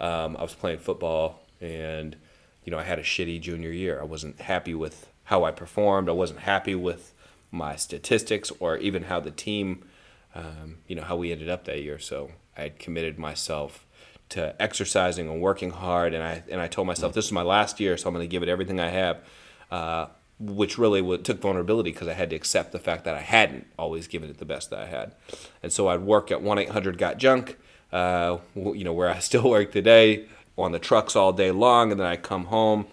um, 0.02 0.36
I 0.36 0.42
was 0.42 0.54
playing 0.54 0.80
football 0.80 1.44
and 1.62 2.18
you 2.66 2.72
know 2.72 2.80
I 2.80 2.84
had 2.84 3.00
a 3.00 3.04
shitty 3.04 3.40
junior 3.40 3.72
year. 3.72 4.02
I 4.02 4.04
wasn't 4.04 4.42
happy 4.42 4.74
with 4.74 5.08
how 5.24 5.46
I 5.46 5.52
performed. 5.52 6.10
I 6.10 6.12
wasn't 6.12 6.42
happy 6.42 6.76
with 6.76 7.14
my 7.50 7.78
statistics 7.78 8.52
or 8.60 8.76
even 8.78 9.04
how 9.04 9.22
the 9.22 9.32
team, 9.32 9.86
um, 10.36 10.78
you 10.88 10.96
know, 10.96 11.04
how 11.04 11.16
we 11.16 11.32
ended 11.32 11.50
up 11.50 11.66
that 11.66 11.82
year. 11.82 12.00
So 12.00 12.32
I 12.58 12.62
had 12.64 12.80
committed 12.80 13.18
myself 13.20 13.86
to 14.30 14.60
exercising 14.62 15.30
and 15.30 15.42
working 15.42 15.72
hard, 15.72 16.14
and 16.14 16.24
I 16.24 16.44
and 16.50 16.62
I 16.62 16.68
told 16.68 16.88
myself 16.88 17.14
this 17.14 17.26
is 17.26 17.32
my 17.32 17.42
last 17.42 17.80
year, 17.80 17.98
so 17.98 18.08
I'm 18.08 18.14
going 18.14 18.28
to 18.28 18.32
give 18.32 18.44
it 18.44 18.50
everything 18.50 18.80
I 18.80 18.90
have. 18.90 19.24
Uh, 19.70 20.08
which 20.40 20.80
really 20.80 21.18
took 21.20 21.40
vulnerability 21.40 21.92
because 21.92 22.08
I 22.08 22.14
had 22.14 22.32
to 22.32 22.36
accept 22.36 22.72
the 22.72 22.80
fact 22.80 23.04
that 23.04 23.14
I 23.14 23.20
hadn't 23.20 23.68
always 23.78 24.08
given 24.08 24.28
it 24.28 24.40
the 24.40 24.46
best 24.46 24.72
that 24.72 24.80
I 24.80 24.88
had, 24.88 25.14
and 25.62 25.72
so 25.72 25.88
I'd 25.88 26.02
work 26.02 26.32
at 26.32 26.42
one 26.42 26.58
eight 26.58 26.70
hundred 26.70 26.98
got 26.98 27.18
junk, 27.18 27.58
uh, 27.92 28.38
you 28.56 28.84
know 28.84 28.94
where 28.94 29.10
I 29.10 29.20
still 29.30 29.50
work 29.50 29.72
today 29.72 30.26
on 30.58 30.72
the 30.72 30.80
trucks 30.80 31.16
all 31.16 31.34
day 31.34 31.52
long, 31.52 31.92
and 31.92 32.00
then 32.00 32.08
I 32.08 32.16
come 32.16 32.46
home, 32.46 32.88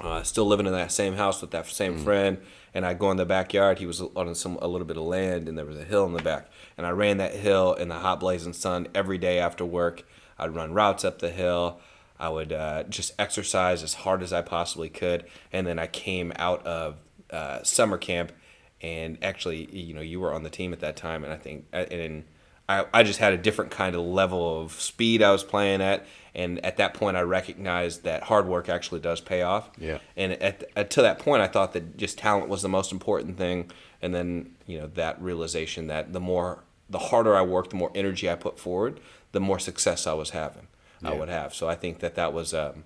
uh, 0.00 0.22
still 0.22 0.46
living 0.46 0.66
in 0.66 0.72
that 0.72 0.92
same 0.92 1.14
house 1.14 1.40
with 1.40 1.52
that 1.52 1.66
same 1.66 1.98
friend, 1.98 2.38
and 2.78 2.86
I 2.86 2.94
go 2.94 3.10
in 3.10 3.16
the 3.16 3.26
backyard. 3.26 3.80
He 3.80 3.86
was 3.86 4.00
on 4.00 4.32
some 4.36 4.56
a 4.62 4.68
little 4.68 4.86
bit 4.86 4.96
of 4.96 5.02
land, 5.02 5.48
and 5.48 5.58
there 5.58 5.66
was 5.66 5.76
a 5.76 5.82
hill 5.84 6.06
in 6.06 6.12
the 6.12 6.22
back, 6.22 6.48
and 6.76 6.86
I 6.86 6.90
ran 6.90 7.16
that 7.16 7.34
hill 7.34 7.74
in 7.74 7.88
the 7.88 7.96
hot 7.96 8.20
blazing 8.20 8.52
sun 8.52 8.86
every 8.94 9.18
day 9.18 9.40
after 9.40 9.64
work. 9.64 10.04
I'd 10.38 10.54
run 10.54 10.72
routes 10.72 11.04
up 11.04 11.18
the 11.18 11.30
hill. 11.30 11.80
I 12.20 12.28
would 12.28 12.52
uh, 12.52 12.84
just 12.84 13.14
exercise 13.18 13.82
as 13.82 13.94
hard 13.94 14.22
as 14.22 14.32
I 14.32 14.42
possibly 14.42 14.88
could, 14.88 15.24
and 15.52 15.66
then 15.66 15.80
I 15.80 15.88
came 15.88 16.32
out 16.36 16.64
of 16.64 16.98
uh, 17.32 17.64
summer 17.64 17.98
camp, 17.98 18.30
and 18.80 19.18
actually, 19.22 19.68
you 19.76 19.92
know, 19.92 20.00
you 20.00 20.20
were 20.20 20.32
on 20.32 20.44
the 20.44 20.50
team 20.50 20.72
at 20.72 20.78
that 20.78 20.96
time, 20.96 21.24
and 21.24 21.32
I 21.32 21.36
think, 21.36 21.66
uh, 21.72 21.78
and 21.90 22.22
I, 22.68 22.84
I 22.92 23.02
just 23.02 23.18
had 23.18 23.32
a 23.32 23.38
different 23.38 23.70
kind 23.70 23.94
of 23.94 24.02
level 24.02 24.60
of 24.60 24.72
speed 24.72 25.22
I 25.22 25.32
was 25.32 25.42
playing 25.42 25.80
at, 25.80 26.06
and 26.34 26.64
at 26.64 26.76
that 26.76 26.94
point, 26.94 27.16
I 27.16 27.22
recognized 27.22 28.04
that 28.04 28.24
hard 28.24 28.46
work 28.46 28.68
actually 28.68 29.00
does 29.00 29.20
pay 29.20 29.42
off. 29.42 29.70
Yeah. 29.78 29.98
And 30.16 30.32
at, 30.34 30.70
at 30.76 30.90
to 30.90 31.02
that 31.02 31.18
point, 31.18 31.42
I 31.42 31.46
thought 31.46 31.72
that 31.72 31.96
just 31.96 32.18
talent 32.18 32.48
was 32.48 32.62
the 32.62 32.68
most 32.68 32.92
important 32.92 33.38
thing, 33.38 33.70
and 34.02 34.14
then 34.14 34.54
you 34.66 34.78
know 34.78 34.86
that 34.94 35.20
realization 35.20 35.86
that 35.86 36.12
the 36.12 36.20
more 36.20 36.64
the 36.90 36.98
harder 36.98 37.36
I 37.36 37.42
worked, 37.42 37.70
the 37.70 37.76
more 37.76 37.92
energy 37.94 38.30
I 38.30 38.34
put 38.34 38.58
forward, 38.58 39.00
the 39.32 39.40
more 39.40 39.58
success 39.58 40.06
I 40.06 40.12
was 40.12 40.30
having. 40.30 40.68
I 41.02 41.12
would 41.14 41.28
have. 41.28 41.54
So 41.54 41.68
I 41.68 41.76
think 41.76 42.00
that 42.00 42.16
that 42.16 42.32
was. 42.32 42.52
Um, 42.52 42.84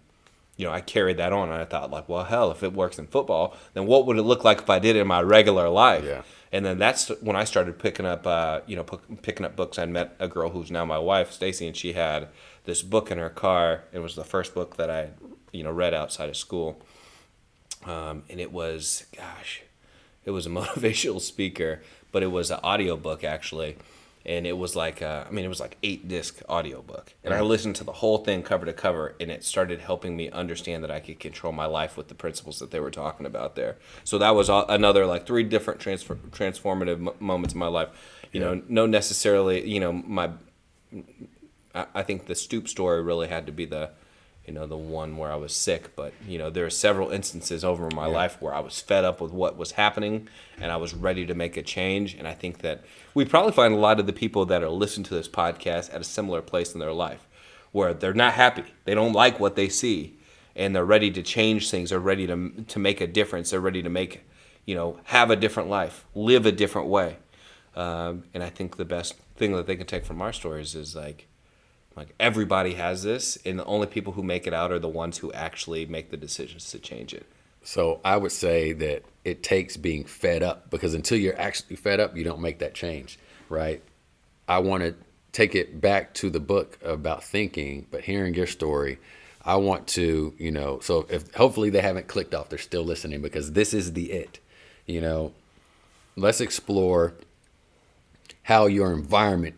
you 0.57 0.67
know, 0.67 0.73
I 0.73 0.81
carried 0.81 1.17
that 1.17 1.33
on, 1.33 1.51
and 1.51 1.61
I 1.61 1.65
thought, 1.65 1.91
like, 1.91 2.09
well, 2.09 2.25
hell, 2.25 2.51
if 2.51 2.63
it 2.63 2.73
works 2.73 2.99
in 2.99 3.07
football, 3.07 3.57
then 3.75 3.87
what 3.87 4.07
would 4.07 4.19
it 4.19 4.23
look 4.23 4.45
like 4.45 4.59
if 4.59 4.71
I 4.71 4.79
did 4.79 4.97
it 4.97 5.01
in 5.01 5.07
my 5.07 5.23
regular 5.23 5.69
life? 5.69 6.05
Yeah. 6.05 6.23
And 6.53 6.67
then 6.67 6.79
that's 6.79 7.09
when 7.21 7.35
I 7.35 7.45
started 7.45 7.79
picking 7.79 8.05
up, 8.05 8.27
uh, 8.27 8.61
you 8.67 8.77
know, 8.77 8.85
p- 8.85 9.17
picking 9.23 9.47
up 9.47 9.57
books. 9.57 9.79
I 9.79 9.87
met 9.87 10.15
a 10.19 10.29
girl 10.29 10.51
who's 10.51 10.71
now 10.71 10.85
my 10.85 10.99
wife, 10.99 11.33
Stacy, 11.33 11.67
and 11.67 11.75
she 11.75 11.95
had 11.95 12.29
this 12.65 12.83
book 12.83 13.11
in 13.11 13.17
her 13.17 13.31
car. 13.31 13.85
It 13.93 14.01
was 14.01 14.15
the 14.15 14.25
first 14.25 14.55
book 14.55 14.77
that 14.77 14.91
I, 14.91 15.11
you 15.53 15.65
know, 15.65 15.73
read 15.73 15.95
outside 15.95 16.29
of 16.29 16.37
school, 16.37 16.83
um, 17.87 18.25
and 18.29 18.39
it 18.39 18.53
was, 18.53 19.07
gosh, 19.17 19.63
it 20.25 20.31
was 20.33 20.47
a 20.47 20.51
motivational 20.51 21.21
speaker, 21.21 21.83
but 22.13 22.23
it 22.23 22.31
was 22.31 22.51
an 22.51 22.61
audio 22.63 22.97
book 22.99 23.25
actually, 23.25 23.79
and 24.25 24.47
it 24.47 24.57
was 24.57 24.76
like, 24.76 25.02
uh, 25.02 25.25
I 25.26 25.31
mean, 25.31 25.45
it 25.45 25.49
was 25.49 25.61
like 25.61 25.76
eight 25.83 26.09
disc 26.09 26.41
audio 26.49 26.83
book, 26.83 27.14
and 27.25 27.35
I 27.35 27.41
listened 27.41 27.76
to 27.76 27.85
the 27.85 27.93
whole 27.93 28.19
thing 28.19 28.43
cover 28.43 28.67
to 28.67 28.73
cover, 28.73 29.14
and 29.21 29.31
it 29.31 29.45
started 29.45 29.81
helping 29.81 30.17
me 30.17 30.31
understand 30.31 30.85
that 30.85 30.91
I 30.91 31.00
could 31.00 31.19
control 31.21 31.52
my 31.52 31.67
life 31.67 31.97
with 31.97 32.09
the 32.09 32.14
principles 32.14 32.59
that 32.59 32.71
they 32.71 32.81
were 32.81 32.91
talking 32.91 33.26
about 33.26 33.57
there. 33.57 33.76
So 34.05 34.19
that 34.19 34.35
was 34.35 34.49
another 34.49 35.07
like 35.07 35.26
three 35.26 35.43
different 35.43 35.81
transfer 35.81 36.17
transformative 36.31 36.99
mo- 36.99 37.17
moments 37.19 37.55
in 37.55 37.61
my 37.61 37.67
life. 37.67 37.88
You 38.33 38.41
know, 38.41 38.62
no 38.69 38.87
necessarily, 38.87 39.69
you 39.69 39.81
know, 39.81 39.93
my 39.93 40.31
I 41.75 41.87
I 41.95 42.02
think 42.02 42.26
the 42.26 42.35
stoop 42.35 42.69
story 42.69 43.02
really 43.02 43.29
had 43.29 43.47
to 43.47 43.52
be 43.52 43.64
the, 43.64 43.91
you 44.47 44.53
know, 44.53 44.67
the 44.67 44.77
one 44.77 45.17
where 45.17 45.31
I 45.31 45.37
was 45.37 45.55
sick. 45.55 45.95
But 45.95 46.13
you 46.27 46.39
know, 46.39 46.51
there 46.51 46.67
are 46.67 46.71
several 46.71 47.11
instances 47.11 47.65
over 47.65 47.89
my 47.95 48.07
life 48.07 48.41
where 48.41 48.55
I 48.55 48.61
was 48.61 48.81
fed 48.81 49.05
up 49.05 49.21
with 49.21 49.33
what 49.33 49.57
was 49.57 49.73
happening, 49.73 50.29
and 50.61 50.73
I 50.73 50.77
was 50.77 50.95
ready 50.95 51.27
to 51.27 51.35
make 51.35 51.57
a 51.57 51.63
change. 51.63 52.15
And 52.15 52.27
I 52.27 52.35
think 52.35 52.59
that 52.59 52.85
we 53.15 53.25
probably 53.25 53.53
find 53.53 53.75
a 53.75 53.79
lot 53.79 54.01
of 54.01 54.07
the 54.07 54.13
people 54.13 54.45
that 54.47 54.63
are 54.63 54.71
listening 54.71 55.05
to 55.05 55.15
this 55.15 55.29
podcast 55.29 55.95
at 55.95 56.01
a 56.01 56.05
similar 56.05 56.43
place 56.43 56.75
in 56.75 56.81
their 56.81 56.93
life, 56.93 57.29
where 57.71 57.95
they're 57.95 58.15
not 58.15 58.35
happy, 58.35 58.65
they 58.85 58.95
don't 58.95 59.13
like 59.13 59.39
what 59.39 59.57
they 59.57 59.69
see, 59.69 60.19
and 60.57 60.75
they're 60.75 60.85
ready 60.85 61.11
to 61.11 61.23
change 61.23 61.71
things. 61.71 61.91
They're 61.91 61.99
ready 62.01 62.27
to 62.27 62.65
to 62.67 62.79
make 62.79 63.01
a 63.01 63.07
difference. 63.07 63.51
They're 63.51 63.61
ready 63.61 63.83
to 63.83 63.91
make, 63.91 64.25
you 64.67 64.75
know, 64.75 64.99
have 65.05 65.31
a 65.31 65.37
different 65.37 65.69
life, 65.69 66.05
live 66.15 66.47
a 66.47 66.53
different 66.53 66.89
way. 66.89 67.17
Um, 67.75 68.25
and 68.35 68.43
I 68.43 68.51
think 68.51 68.77
the 68.77 68.85
best 68.85 69.15
thing 69.37 69.53
that 69.53 69.67
they 69.67 69.77
can 69.77 69.87
take 69.87 70.05
from 70.05 70.21
our 70.21 70.33
stories 70.33 70.75
is 70.75 70.95
like, 70.95 71.27
like 71.97 72.15
everybody 72.19 72.75
has 72.75 73.03
this, 73.03 73.37
and 73.45 73.59
the 73.59 73.65
only 73.65 73.87
people 73.87 74.15
who 74.15 74.23
make 74.23 74.47
it 74.47 74.55
out 74.55 74.73
are 74.73 74.79
the 74.79 74.89
ones 74.89 75.19
who 75.19 75.33
actually 75.33 75.87
make 75.87 76.11
the 76.11 76.17
decisions 76.17 76.71
to 76.71 76.79
change 76.79 77.13
it. 77.13 77.27
So 77.63 78.01
I 78.05 78.17
would 78.17 78.33
say 78.33 78.73
that 78.73 79.05
it 79.25 79.43
takes 79.43 79.77
being 79.77 80.05
fed 80.05 80.43
up 80.43 80.71
because 80.71 80.95
until 80.95 81.19
you're 81.19 81.39
actually 81.39 81.77
fed 81.77 82.01
up, 82.01 82.17
you 82.17 82.25
don't 82.25 82.41
make 82.41 82.59
that 82.59 82.75
change, 82.75 83.19
right? 83.49 83.83
I 84.49 84.59
want 84.59 84.83
to 84.83 84.95
take 85.33 85.55
it 85.55 85.81
back 85.81 86.13
to 86.15 86.31
the 86.31 86.41
book 86.41 86.79
about 86.83 87.23
thinking, 87.23 87.87
but 87.91 88.03
hearing 88.03 88.35
your 88.35 88.47
story, 88.47 88.99
I 89.45 89.57
want 89.57 89.87
to, 89.89 90.35
you 90.39 90.51
know, 90.51 90.81
so 90.81 91.07
if 91.09 91.33
hopefully 91.35 91.71
they 91.71 91.81
haven't 91.81 92.09
clicked 92.09 92.35
off, 92.35 92.49
they're 92.49 92.59
still 92.59 92.85
listening 92.85 93.23
because 93.23 93.53
this 93.53 93.75
is 93.75 93.93
the 93.93 94.13
it, 94.13 94.41
you 94.87 95.01
know. 95.01 95.33
Let's 96.15 96.43
explore 96.43 97.15
how 98.43 98.67
your 98.67 98.93
environment 98.93 99.55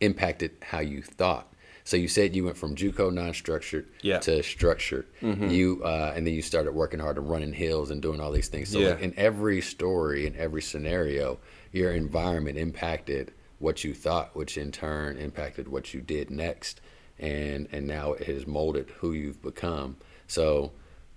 impacted 0.00 0.52
how 0.62 0.80
you 0.80 1.02
thought. 1.02 1.52
So 1.84 1.96
you 1.96 2.08
said 2.08 2.36
you 2.36 2.44
went 2.44 2.56
from 2.58 2.74
JUCO 2.76 3.10
non-structured 3.12 3.88
Yeah. 4.02 4.18
to 4.18 4.42
structured. 4.42 5.06
You 5.22 5.82
uh, 5.82 6.12
and 6.14 6.26
then 6.26 6.34
you 6.34 6.42
started 6.42 6.72
working 6.72 7.00
hard 7.00 7.16
and 7.16 7.28
running 7.30 7.54
hills 7.54 7.90
and 7.90 8.02
doing 8.02 8.20
all 8.20 8.30
these 8.30 8.48
things. 8.48 8.68
So 8.68 8.78
Yeah. 8.78 8.90
like 8.90 9.00
in 9.00 9.14
every 9.16 9.60
story, 9.62 10.26
in 10.26 10.36
every 10.36 10.60
scenario, 10.62 11.38
your 11.72 11.92
environment 11.92 12.58
impacted 12.58 13.32
what 13.58 13.84
you 13.84 13.94
thought, 13.94 14.36
which 14.36 14.56
in 14.58 14.70
turn 14.70 15.16
impacted 15.16 15.66
what 15.68 15.94
you 15.94 16.00
did 16.02 16.30
next, 16.30 16.80
and 17.18 17.66
and 17.72 17.86
now 17.86 18.12
it 18.12 18.24
has 18.26 18.46
molded 18.46 18.90
who 18.98 19.12
you've 19.12 19.40
become. 19.42 19.96
So, 20.26 20.72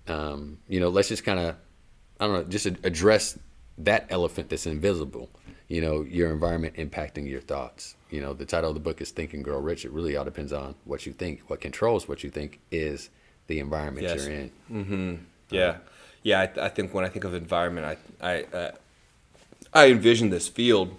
um, 0.07 0.57
you 0.69 0.79
know, 0.79 0.89
let's 0.89 1.09
just 1.09 1.23
kind 1.25 1.39
of 1.39 1.55
I 2.19 2.27
don't 2.27 2.33
know, 2.33 2.43
just 2.45 2.65
address 2.65 3.37
that 3.79 4.05
elephant 4.09 4.49
that's 4.49 4.65
invisible. 4.67 5.29
You 5.71 5.79
know, 5.79 6.01
your 6.01 6.33
environment 6.33 6.75
impacting 6.75 7.29
your 7.29 7.39
thoughts. 7.39 7.95
You 8.09 8.19
know, 8.19 8.33
the 8.33 8.45
title 8.45 8.71
of 8.71 8.73
the 8.73 8.81
book 8.81 8.99
is 8.99 9.09
Think 9.11 9.33
and 9.33 9.41
Grow 9.41 9.57
Rich. 9.57 9.85
It 9.85 9.91
really 9.91 10.17
all 10.17 10.25
depends 10.25 10.51
on 10.51 10.75
what 10.83 11.05
you 11.05 11.13
think. 11.13 11.43
What 11.49 11.61
controls 11.61 12.09
what 12.09 12.25
you 12.25 12.29
think 12.29 12.59
is 12.71 13.09
the 13.47 13.57
environment 13.59 14.05
Yes. 14.05 14.25
you're 14.25 14.35
in. 14.35 14.51
mm-hmm. 14.69 15.15
Yeah, 15.49 15.77
yeah. 16.23 16.41
I, 16.41 16.65
I 16.65 16.67
think 16.67 16.93
when 16.93 17.05
I 17.05 17.07
think 17.07 17.23
of 17.23 17.33
environment, 17.33 17.97
I 18.21 18.33
I 18.33 18.43
uh, 18.53 18.71
I 19.73 19.87
envision 19.91 20.29
this 20.29 20.49
field, 20.49 20.93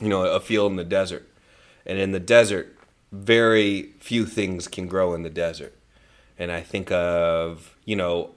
you 0.00 0.08
know, 0.08 0.22
a 0.22 0.40
field 0.40 0.70
in 0.70 0.76
the 0.76 0.84
desert, 0.84 1.28
and 1.84 1.98
in 1.98 2.12
the 2.12 2.20
desert, 2.20 2.74
very 3.12 3.92
few 3.98 4.24
things 4.24 4.68
can 4.68 4.86
grow 4.88 5.12
in 5.12 5.22
the 5.22 5.28
desert, 5.28 5.76
and 6.38 6.50
I 6.50 6.62
think 6.62 6.90
of 6.90 7.76
you 7.84 7.96
know 7.96 8.30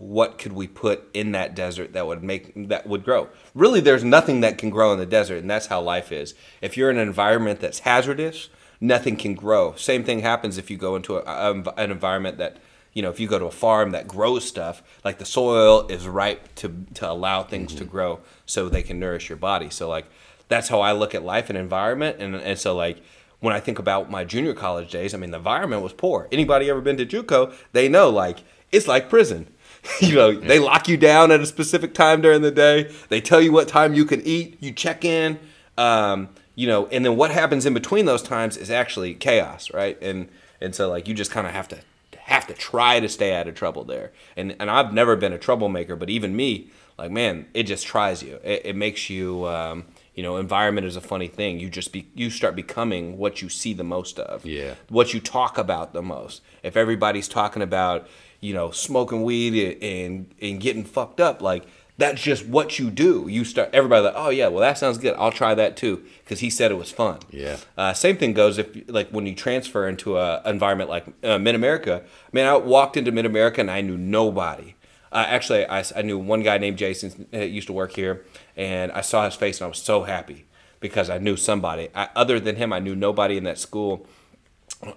what 0.00 0.38
could 0.38 0.52
we 0.52 0.66
put 0.66 1.06
in 1.12 1.32
that 1.32 1.54
desert 1.54 1.92
that 1.92 2.06
would 2.06 2.22
make 2.22 2.52
that 2.68 2.86
would 2.86 3.04
grow? 3.04 3.28
Really 3.54 3.80
there's 3.80 4.02
nothing 4.02 4.40
that 4.40 4.56
can 4.56 4.70
grow 4.70 4.92
in 4.94 4.98
the 4.98 5.04
desert 5.04 5.36
and 5.36 5.50
that's 5.50 5.66
how 5.66 5.80
life 5.80 6.10
is. 6.10 6.34
If 6.62 6.76
you're 6.76 6.90
in 6.90 6.96
an 6.96 7.06
environment 7.06 7.60
that's 7.60 7.80
hazardous 7.80 8.48
nothing 8.80 9.14
can 9.14 9.34
grow. 9.34 9.74
Same 9.74 10.02
thing 10.02 10.20
happens 10.20 10.56
if 10.56 10.70
you 10.70 10.78
go 10.78 10.96
into 10.96 11.16
a, 11.16 11.20
a, 11.20 11.52
an 11.76 11.90
environment 11.90 12.38
that 12.38 12.56
you 12.94 13.02
know 13.02 13.10
if 13.10 13.20
you 13.20 13.28
go 13.28 13.38
to 13.38 13.44
a 13.44 13.50
farm 13.50 13.90
that 13.90 14.08
grows 14.08 14.44
stuff 14.44 14.82
like 15.04 15.18
the 15.18 15.26
soil 15.26 15.86
is 15.88 16.08
ripe 16.08 16.54
to 16.56 16.86
to 16.94 17.08
allow 17.08 17.42
things 17.42 17.74
to 17.74 17.82
mm-hmm. 17.82 17.90
grow 17.90 18.20
so 18.46 18.68
they 18.68 18.82
can 18.82 18.98
nourish 18.98 19.28
your 19.28 19.36
body. 19.36 19.68
So 19.68 19.86
like 19.86 20.06
that's 20.48 20.68
how 20.68 20.80
i 20.80 20.92
look 20.92 21.14
at 21.14 21.22
life 21.22 21.48
and 21.48 21.56
environment 21.56 22.16
and, 22.20 22.34
and 22.34 22.58
so 22.58 22.74
like 22.74 23.00
when 23.38 23.54
i 23.54 23.60
think 23.60 23.78
about 23.78 24.10
my 24.10 24.24
junior 24.24 24.52
college 24.52 24.90
days 24.90 25.14
i 25.14 25.16
mean 25.16 25.30
the 25.30 25.38
environment 25.38 25.82
was 25.82 25.92
poor. 25.92 26.26
Anybody 26.32 26.68
ever 26.68 26.80
been 26.80 26.96
to 26.96 27.06
juco 27.06 27.54
they 27.72 27.88
know 27.88 28.10
like 28.10 28.38
it's 28.72 28.88
like 28.88 29.08
prison 29.08 29.46
you 30.00 30.14
know, 30.14 30.32
they 30.32 30.58
lock 30.58 30.88
you 30.88 30.96
down 30.96 31.30
at 31.30 31.40
a 31.40 31.46
specific 31.46 31.94
time 31.94 32.20
during 32.20 32.42
the 32.42 32.50
day. 32.50 32.92
They 33.08 33.20
tell 33.20 33.40
you 33.40 33.52
what 33.52 33.68
time 33.68 33.94
you 33.94 34.04
can 34.04 34.20
eat. 34.22 34.56
You 34.60 34.72
check 34.72 35.04
in. 35.04 35.38
Um, 35.78 36.28
you 36.54 36.66
know, 36.66 36.86
and 36.88 37.04
then 37.04 37.16
what 37.16 37.30
happens 37.30 37.64
in 37.64 37.72
between 37.72 38.04
those 38.04 38.22
times 38.22 38.56
is 38.56 38.70
actually 38.70 39.14
chaos, 39.14 39.72
right? 39.72 40.00
And 40.02 40.28
and 40.60 40.74
so 40.74 40.90
like 40.90 41.08
you 41.08 41.14
just 41.14 41.30
kind 41.30 41.46
of 41.46 41.52
have 41.52 41.68
to 41.68 41.78
have 42.18 42.46
to 42.46 42.54
try 42.54 43.00
to 43.00 43.08
stay 43.08 43.34
out 43.34 43.48
of 43.48 43.54
trouble 43.54 43.84
there. 43.84 44.12
And 44.36 44.54
and 44.60 44.70
I've 44.70 44.92
never 44.92 45.16
been 45.16 45.32
a 45.32 45.38
troublemaker, 45.38 45.96
but 45.96 46.10
even 46.10 46.36
me, 46.36 46.70
like 46.98 47.10
man, 47.10 47.46
it 47.54 47.62
just 47.62 47.86
tries 47.86 48.22
you. 48.22 48.40
It, 48.44 48.62
it 48.66 48.76
makes 48.76 49.08
you. 49.08 49.46
Um, 49.46 49.86
you 50.14 50.24
know, 50.24 50.36
environment 50.36 50.86
is 50.86 50.96
a 50.96 51.00
funny 51.00 51.28
thing. 51.28 51.60
You 51.60 51.70
just 51.70 51.92
be 51.92 52.08
you 52.14 52.28
start 52.28 52.54
becoming 52.54 53.16
what 53.16 53.40
you 53.40 53.48
see 53.48 53.72
the 53.72 53.84
most 53.84 54.18
of. 54.18 54.44
Yeah. 54.44 54.74
What 54.90 55.14
you 55.14 55.20
talk 55.20 55.56
about 55.56 55.94
the 55.94 56.02
most. 56.02 56.42
If 56.62 56.76
everybody's 56.76 57.26
talking 57.26 57.62
about, 57.62 58.06
you 58.40 58.54
know, 58.54 58.70
smoking 58.70 59.22
weed 59.22 59.78
and 59.82 60.34
and 60.40 60.60
getting 60.60 60.84
fucked 60.84 61.20
up, 61.20 61.42
like 61.42 61.66
that's 62.00 62.22
just 62.22 62.46
what 62.46 62.78
you 62.78 62.90
do. 62.90 63.26
You 63.28 63.44
start 63.44 63.70
everybody 63.72 64.04
like, 64.06 64.14
oh 64.16 64.30
yeah, 64.30 64.48
well 64.48 64.60
that 64.60 64.78
sounds 64.78 64.98
good. 64.98 65.14
I'll 65.18 65.30
try 65.30 65.54
that 65.54 65.76
too 65.76 66.02
because 66.24 66.40
he 66.40 66.48
said 66.50 66.70
it 66.70 66.76
was 66.76 66.90
fun. 66.90 67.18
Yeah. 67.30 67.58
Uh, 67.76 67.92
same 67.92 68.16
thing 68.16 68.32
goes 68.32 68.58
if 68.58 68.88
like 68.88 69.10
when 69.10 69.26
you 69.26 69.34
transfer 69.34 69.86
into 69.86 70.16
a 70.16 70.40
environment 70.46 70.88
like 70.88 71.06
uh, 71.22 71.38
Mid 71.38 71.54
America. 71.54 72.02
Man, 72.32 72.46
I 72.46 72.56
walked 72.56 72.96
into 72.96 73.12
Mid 73.12 73.26
America 73.26 73.60
and 73.60 73.70
I 73.70 73.82
knew 73.82 73.98
nobody. 73.98 74.74
Uh, 75.12 75.24
actually, 75.28 75.66
I, 75.66 75.84
I 75.94 76.02
knew 76.02 76.18
one 76.18 76.42
guy 76.42 76.56
named 76.58 76.78
Jason 76.78 77.26
uh, 77.34 77.38
used 77.38 77.66
to 77.66 77.72
work 77.72 77.92
here, 77.94 78.24
and 78.56 78.92
I 78.92 79.00
saw 79.00 79.24
his 79.24 79.34
face 79.34 79.60
and 79.60 79.66
I 79.66 79.68
was 79.68 79.78
so 79.78 80.04
happy 80.04 80.46
because 80.78 81.10
I 81.10 81.18
knew 81.18 81.36
somebody. 81.36 81.88
I, 81.94 82.08
other 82.16 82.40
than 82.40 82.56
him, 82.56 82.72
I 82.72 82.78
knew 82.78 82.96
nobody 82.96 83.36
in 83.36 83.44
that 83.44 83.58
school. 83.58 84.06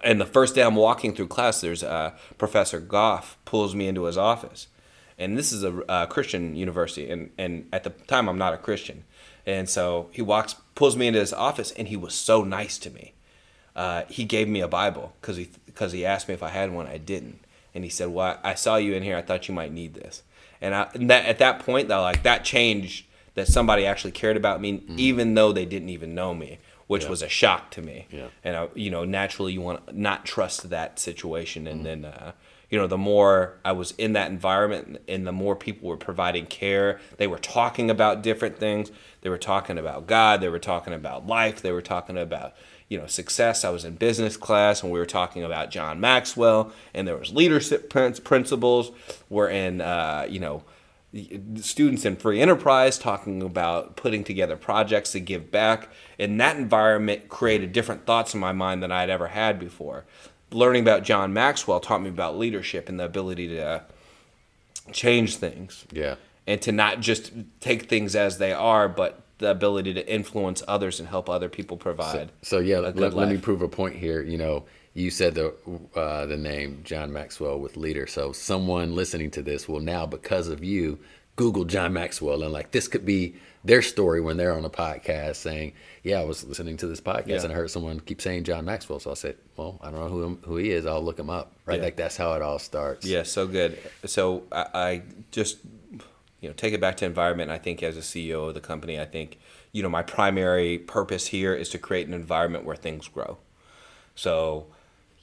And 0.02 0.20
the 0.20 0.26
first 0.26 0.54
day 0.54 0.62
I'm 0.62 0.76
walking 0.76 1.14
through 1.14 1.28
class, 1.28 1.60
there's 1.60 1.82
uh, 1.82 2.12
Professor 2.38 2.80
Goff 2.80 3.36
pulls 3.44 3.74
me 3.74 3.86
into 3.86 4.04
his 4.04 4.16
office, 4.16 4.68
and 5.18 5.36
this 5.36 5.52
is 5.52 5.62
a, 5.62 5.84
uh 5.90 6.06
Christian 6.06 6.56
university, 6.56 7.10
and 7.10 7.30
and 7.36 7.68
at 7.72 7.84
the 7.84 7.90
time 7.90 8.28
I'm 8.28 8.38
not 8.38 8.54
a 8.54 8.58
Christian, 8.58 9.04
and 9.46 9.68
so 9.68 10.08
he 10.12 10.22
walks, 10.22 10.56
pulls 10.74 10.96
me 10.96 11.06
into 11.06 11.20
his 11.20 11.32
office, 11.32 11.70
and 11.72 11.88
he 11.88 11.96
was 11.96 12.14
so 12.14 12.42
nice 12.44 12.78
to 12.78 12.90
me. 12.90 13.12
Uh, 13.76 14.04
he 14.08 14.24
gave 14.24 14.48
me 14.48 14.60
a 14.60 14.68
Bible 14.68 15.14
because 15.20 15.36
he 15.36 15.50
because 15.66 15.92
he 15.92 16.06
asked 16.06 16.28
me 16.28 16.34
if 16.34 16.42
I 16.42 16.48
had 16.48 16.72
one. 16.72 16.86
I 16.86 16.98
didn't, 16.98 17.44
and 17.74 17.84
he 17.84 17.90
said, 17.90 18.08
"Well, 18.08 18.38
I 18.42 18.54
saw 18.54 18.76
you 18.76 18.94
in 18.94 19.02
here. 19.02 19.16
I 19.16 19.22
thought 19.22 19.48
you 19.48 19.54
might 19.54 19.72
need 19.72 19.94
this." 19.94 20.22
And, 20.60 20.74
I, 20.74 20.88
and 20.94 21.10
that 21.10 21.26
at 21.26 21.38
that 21.38 21.58
point, 21.58 21.88
though, 21.88 22.00
like 22.02 22.22
that 22.22 22.44
changed 22.44 23.04
that 23.34 23.48
somebody 23.48 23.84
actually 23.84 24.12
cared 24.12 24.36
about 24.36 24.60
me, 24.60 24.82
even 24.96 25.34
though 25.34 25.52
they 25.52 25.64
didn't 25.66 25.88
even 25.88 26.14
know 26.14 26.32
me, 26.34 26.58
which 26.86 27.04
Yeah. 27.04 27.10
was 27.10 27.22
a 27.22 27.28
shock 27.28 27.70
to 27.72 27.82
me. 27.82 28.06
Yeah. 28.10 28.26
And 28.42 28.56
I, 28.56 28.68
you 28.74 28.90
know, 28.90 29.04
naturally, 29.04 29.52
you 29.52 29.60
want 29.60 29.86
to 29.86 30.00
not 30.00 30.24
trust 30.24 30.70
that 30.70 30.98
situation, 30.98 31.66
and 31.66 31.84
then. 31.84 32.04
Uh, 32.04 32.32
you 32.70 32.80
know, 32.80 32.86
the 32.88 32.98
more 32.98 33.60
I 33.64 33.70
was 33.70 33.92
in 33.98 34.14
that 34.14 34.32
environment 34.32 35.00
and 35.06 35.24
the 35.24 35.30
more 35.32 35.54
people 35.54 35.88
were 35.88 35.98
providing 35.98 36.46
care, 36.46 36.98
they 37.18 37.28
were 37.28 37.38
talking 37.38 37.88
about 37.88 38.22
different 38.22 38.58
things. 38.58 38.90
They 39.20 39.28
were 39.30 39.38
talking 39.38 39.78
about 39.78 40.08
God, 40.08 40.40
they 40.40 40.48
were 40.48 40.58
talking 40.58 40.92
about 40.92 41.24
life, 41.24 41.62
they 41.62 41.70
were 41.70 41.82
talking 41.82 42.18
about, 42.18 42.54
you 42.88 42.98
know, 42.98 43.06
success. 43.06 43.64
I 43.64 43.70
was 43.70 43.84
in 43.84 43.94
business 43.94 44.36
class 44.36 44.82
and 44.82 44.90
we 44.90 44.98
were 44.98 45.06
talking 45.06 45.44
about 45.44 45.70
John 45.70 46.00
Maxwell 46.00 46.72
and 46.92 47.06
there 47.06 47.16
was 47.16 47.32
leadership 47.32 47.90
principles. 47.90 48.90
We're 49.28 49.50
in, 49.50 49.80
uh, 49.80 50.26
you 50.28 50.40
know, 50.40 50.64
students 51.56 52.04
in 52.04 52.16
free 52.16 52.40
enterprise 52.40 52.98
talking 52.98 53.42
about 53.42 53.96
putting 53.96 54.24
together 54.24 54.56
projects 54.56 55.12
to 55.12 55.20
give 55.20 55.50
back. 55.50 55.88
And 56.18 56.40
that 56.40 56.56
environment 56.56 57.28
created 57.28 57.72
different 57.72 58.04
thoughts 58.06 58.34
in 58.34 58.40
my 58.40 58.52
mind 58.52 58.82
than 58.82 58.90
I'd 58.90 59.10
ever 59.10 59.28
had 59.28 59.58
before. 59.58 60.04
Learning 60.50 60.82
about 60.82 61.02
John 61.04 61.32
Maxwell 61.32 61.80
taught 61.80 62.02
me 62.02 62.08
about 62.08 62.36
leadership 62.38 62.88
and 62.88 62.98
the 62.98 63.04
ability 63.04 63.48
to 63.48 63.82
change 64.92 65.36
things 65.36 65.84
Yeah. 65.92 66.16
and 66.46 66.60
to 66.62 66.72
not 66.72 67.00
just 67.00 67.32
take 67.60 67.88
things 67.88 68.14
as 68.14 68.38
they 68.38 68.52
are, 68.52 68.88
but 68.88 69.20
the 69.38 69.50
ability 69.50 69.94
to 69.94 70.08
influence 70.12 70.62
others 70.68 71.00
and 71.00 71.08
help 71.08 71.28
other 71.28 71.48
people 71.48 71.76
provide. 71.76 72.30
So 72.42 72.58
yeah, 72.58 72.78
a 72.78 72.90
let, 72.90 73.14
let 73.14 73.28
me 73.28 73.36
prove 73.36 73.62
a 73.62 73.68
point 73.68 73.96
here. 73.96 74.22
You 74.22 74.38
know, 74.38 74.64
you 74.94 75.10
said 75.10 75.34
the 75.34 75.52
uh, 75.96 76.24
the 76.26 76.36
name 76.36 76.80
John 76.84 77.12
Maxwell 77.12 77.58
with 77.58 77.76
leader. 77.76 78.06
So 78.06 78.32
someone 78.32 78.94
listening 78.94 79.30
to 79.32 79.42
this 79.42 79.68
will 79.68 79.80
now, 79.80 80.06
because 80.06 80.48
of 80.48 80.62
you, 80.64 80.98
Google 81.36 81.64
John 81.64 81.92
Maxwell 81.92 82.42
and 82.42 82.52
like 82.52 82.70
this 82.70 82.86
could 82.88 83.04
be 83.04 83.34
their 83.64 83.82
story 83.82 84.20
when 84.20 84.36
they're 84.36 84.52
on 84.52 84.64
a 84.64 84.70
podcast 84.70 85.36
saying, 85.36 85.72
"Yeah, 86.04 86.20
I 86.20 86.24
was 86.24 86.44
listening 86.44 86.76
to 86.76 86.86
this 86.86 87.00
podcast 87.00 87.26
Yeah. 87.26 87.42
and 87.42 87.52
I 87.52 87.56
heard 87.56 87.70
someone 87.70 87.98
keep 88.00 88.20
saying 88.22 88.44
John 88.44 88.64
Maxwell." 88.64 89.00
So 89.00 89.10
I 89.10 89.14
said, 89.14 89.36
"Well, 89.56 89.80
I 89.82 89.90
don't 89.90 89.98
know 90.00 90.08
who 90.08 90.38
who 90.44 90.56
he 90.56 90.70
is. 90.70 90.86
I'll 90.86 91.02
look 91.02 91.18
him 91.18 91.30
up." 91.30 91.52
Right, 91.66 91.78
Yeah. 91.78 91.84
like 91.86 91.96
that's 91.96 92.16
how 92.16 92.34
it 92.34 92.42
all 92.42 92.58
starts. 92.60 93.04
Yeah, 93.04 93.24
so 93.24 93.46
good. 93.48 93.78
So 94.06 94.44
I, 94.52 94.66
I 94.74 95.02
just 95.32 95.58
you 96.40 96.48
know 96.48 96.54
take 96.54 96.72
it 96.72 96.80
back 96.80 96.96
to 96.98 97.04
environment. 97.04 97.50
I 97.50 97.58
think 97.58 97.82
as 97.82 97.96
a 97.96 98.00
CEO 98.00 98.48
of 98.48 98.54
the 98.54 98.60
company, 98.60 99.00
I 99.00 99.06
think 99.06 99.38
you 99.72 99.82
know 99.82 99.88
my 99.88 100.02
primary 100.04 100.78
purpose 100.78 101.26
here 101.28 101.52
is 101.52 101.68
to 101.70 101.78
create 101.78 102.06
an 102.06 102.14
environment 102.14 102.64
where 102.64 102.76
things 102.76 103.08
grow. 103.08 103.38
So 104.14 104.66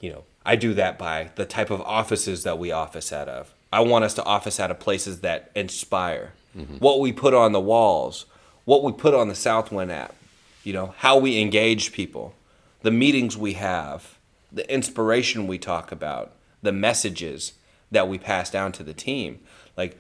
you 0.02 0.12
know 0.12 0.24
I 0.46 0.56
do 0.56 0.74
that 0.74 0.98
by 0.98 1.32
the 1.36 1.46
type 1.46 1.70
of 1.70 1.82
offices 1.82 2.44
that 2.44 2.58
we 2.58 2.72
office 2.72 3.14
out 3.14 3.30
of. 3.30 3.54
I 3.72 3.82
want 3.82 4.04
us 4.04 4.14
to 4.16 4.24
office 4.24 4.60
out 4.60 4.72
of 4.72 4.80
places 4.80 5.22
that 5.22 5.52
inspire. 5.56 6.34
Mm-hmm. 6.58 6.78
What 6.78 7.00
we 7.00 7.14
put 7.14 7.34
on 7.34 7.52
the 7.52 7.62
walls, 7.62 8.26
what 8.66 8.84
we 8.84 8.92
put 8.92 9.14
on 9.14 9.30
the 9.30 9.36
Southwind 9.36 9.92
app, 9.92 10.16
you 10.64 10.74
know, 10.74 10.94
how 10.98 11.18
we 11.18 11.40
engage 11.40 11.94
people, 11.94 12.36
the 12.82 12.92
meetings 12.92 13.38
we 13.38 13.54
have, 13.54 14.18
the 14.52 14.70
inspiration 14.72 15.48
we 15.48 15.58
talk 15.58 15.92
about, 15.92 16.34
the 16.62 16.72
messages 16.72 17.54
that 17.92 18.08
we 18.08 18.18
pass 18.18 18.50
down 18.50 18.72
to 18.74 18.84
the 18.84 18.94
team. 18.94 19.40
Like 19.78 19.98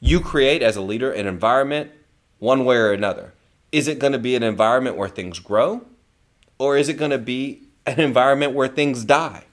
you 0.00 0.20
create 0.20 0.62
as 0.62 0.76
a 0.76 0.82
leader 0.82 1.10
an 1.10 1.26
environment 1.26 1.90
one 2.38 2.64
way 2.64 2.76
or 2.76 2.92
another. 2.92 3.32
Is 3.72 3.88
it 3.88 3.98
going 3.98 4.12
to 4.12 4.18
be 4.18 4.36
an 4.36 4.42
environment 4.42 4.96
where 4.96 5.08
things 5.08 5.38
grow 5.38 5.82
or 6.58 6.76
is 6.76 6.88
it 6.88 6.94
going 6.94 7.10
to 7.10 7.18
be 7.18 7.62
an 7.86 8.00
environment 8.00 8.52
where 8.52 8.68
things 8.68 9.04
die? 9.04 9.44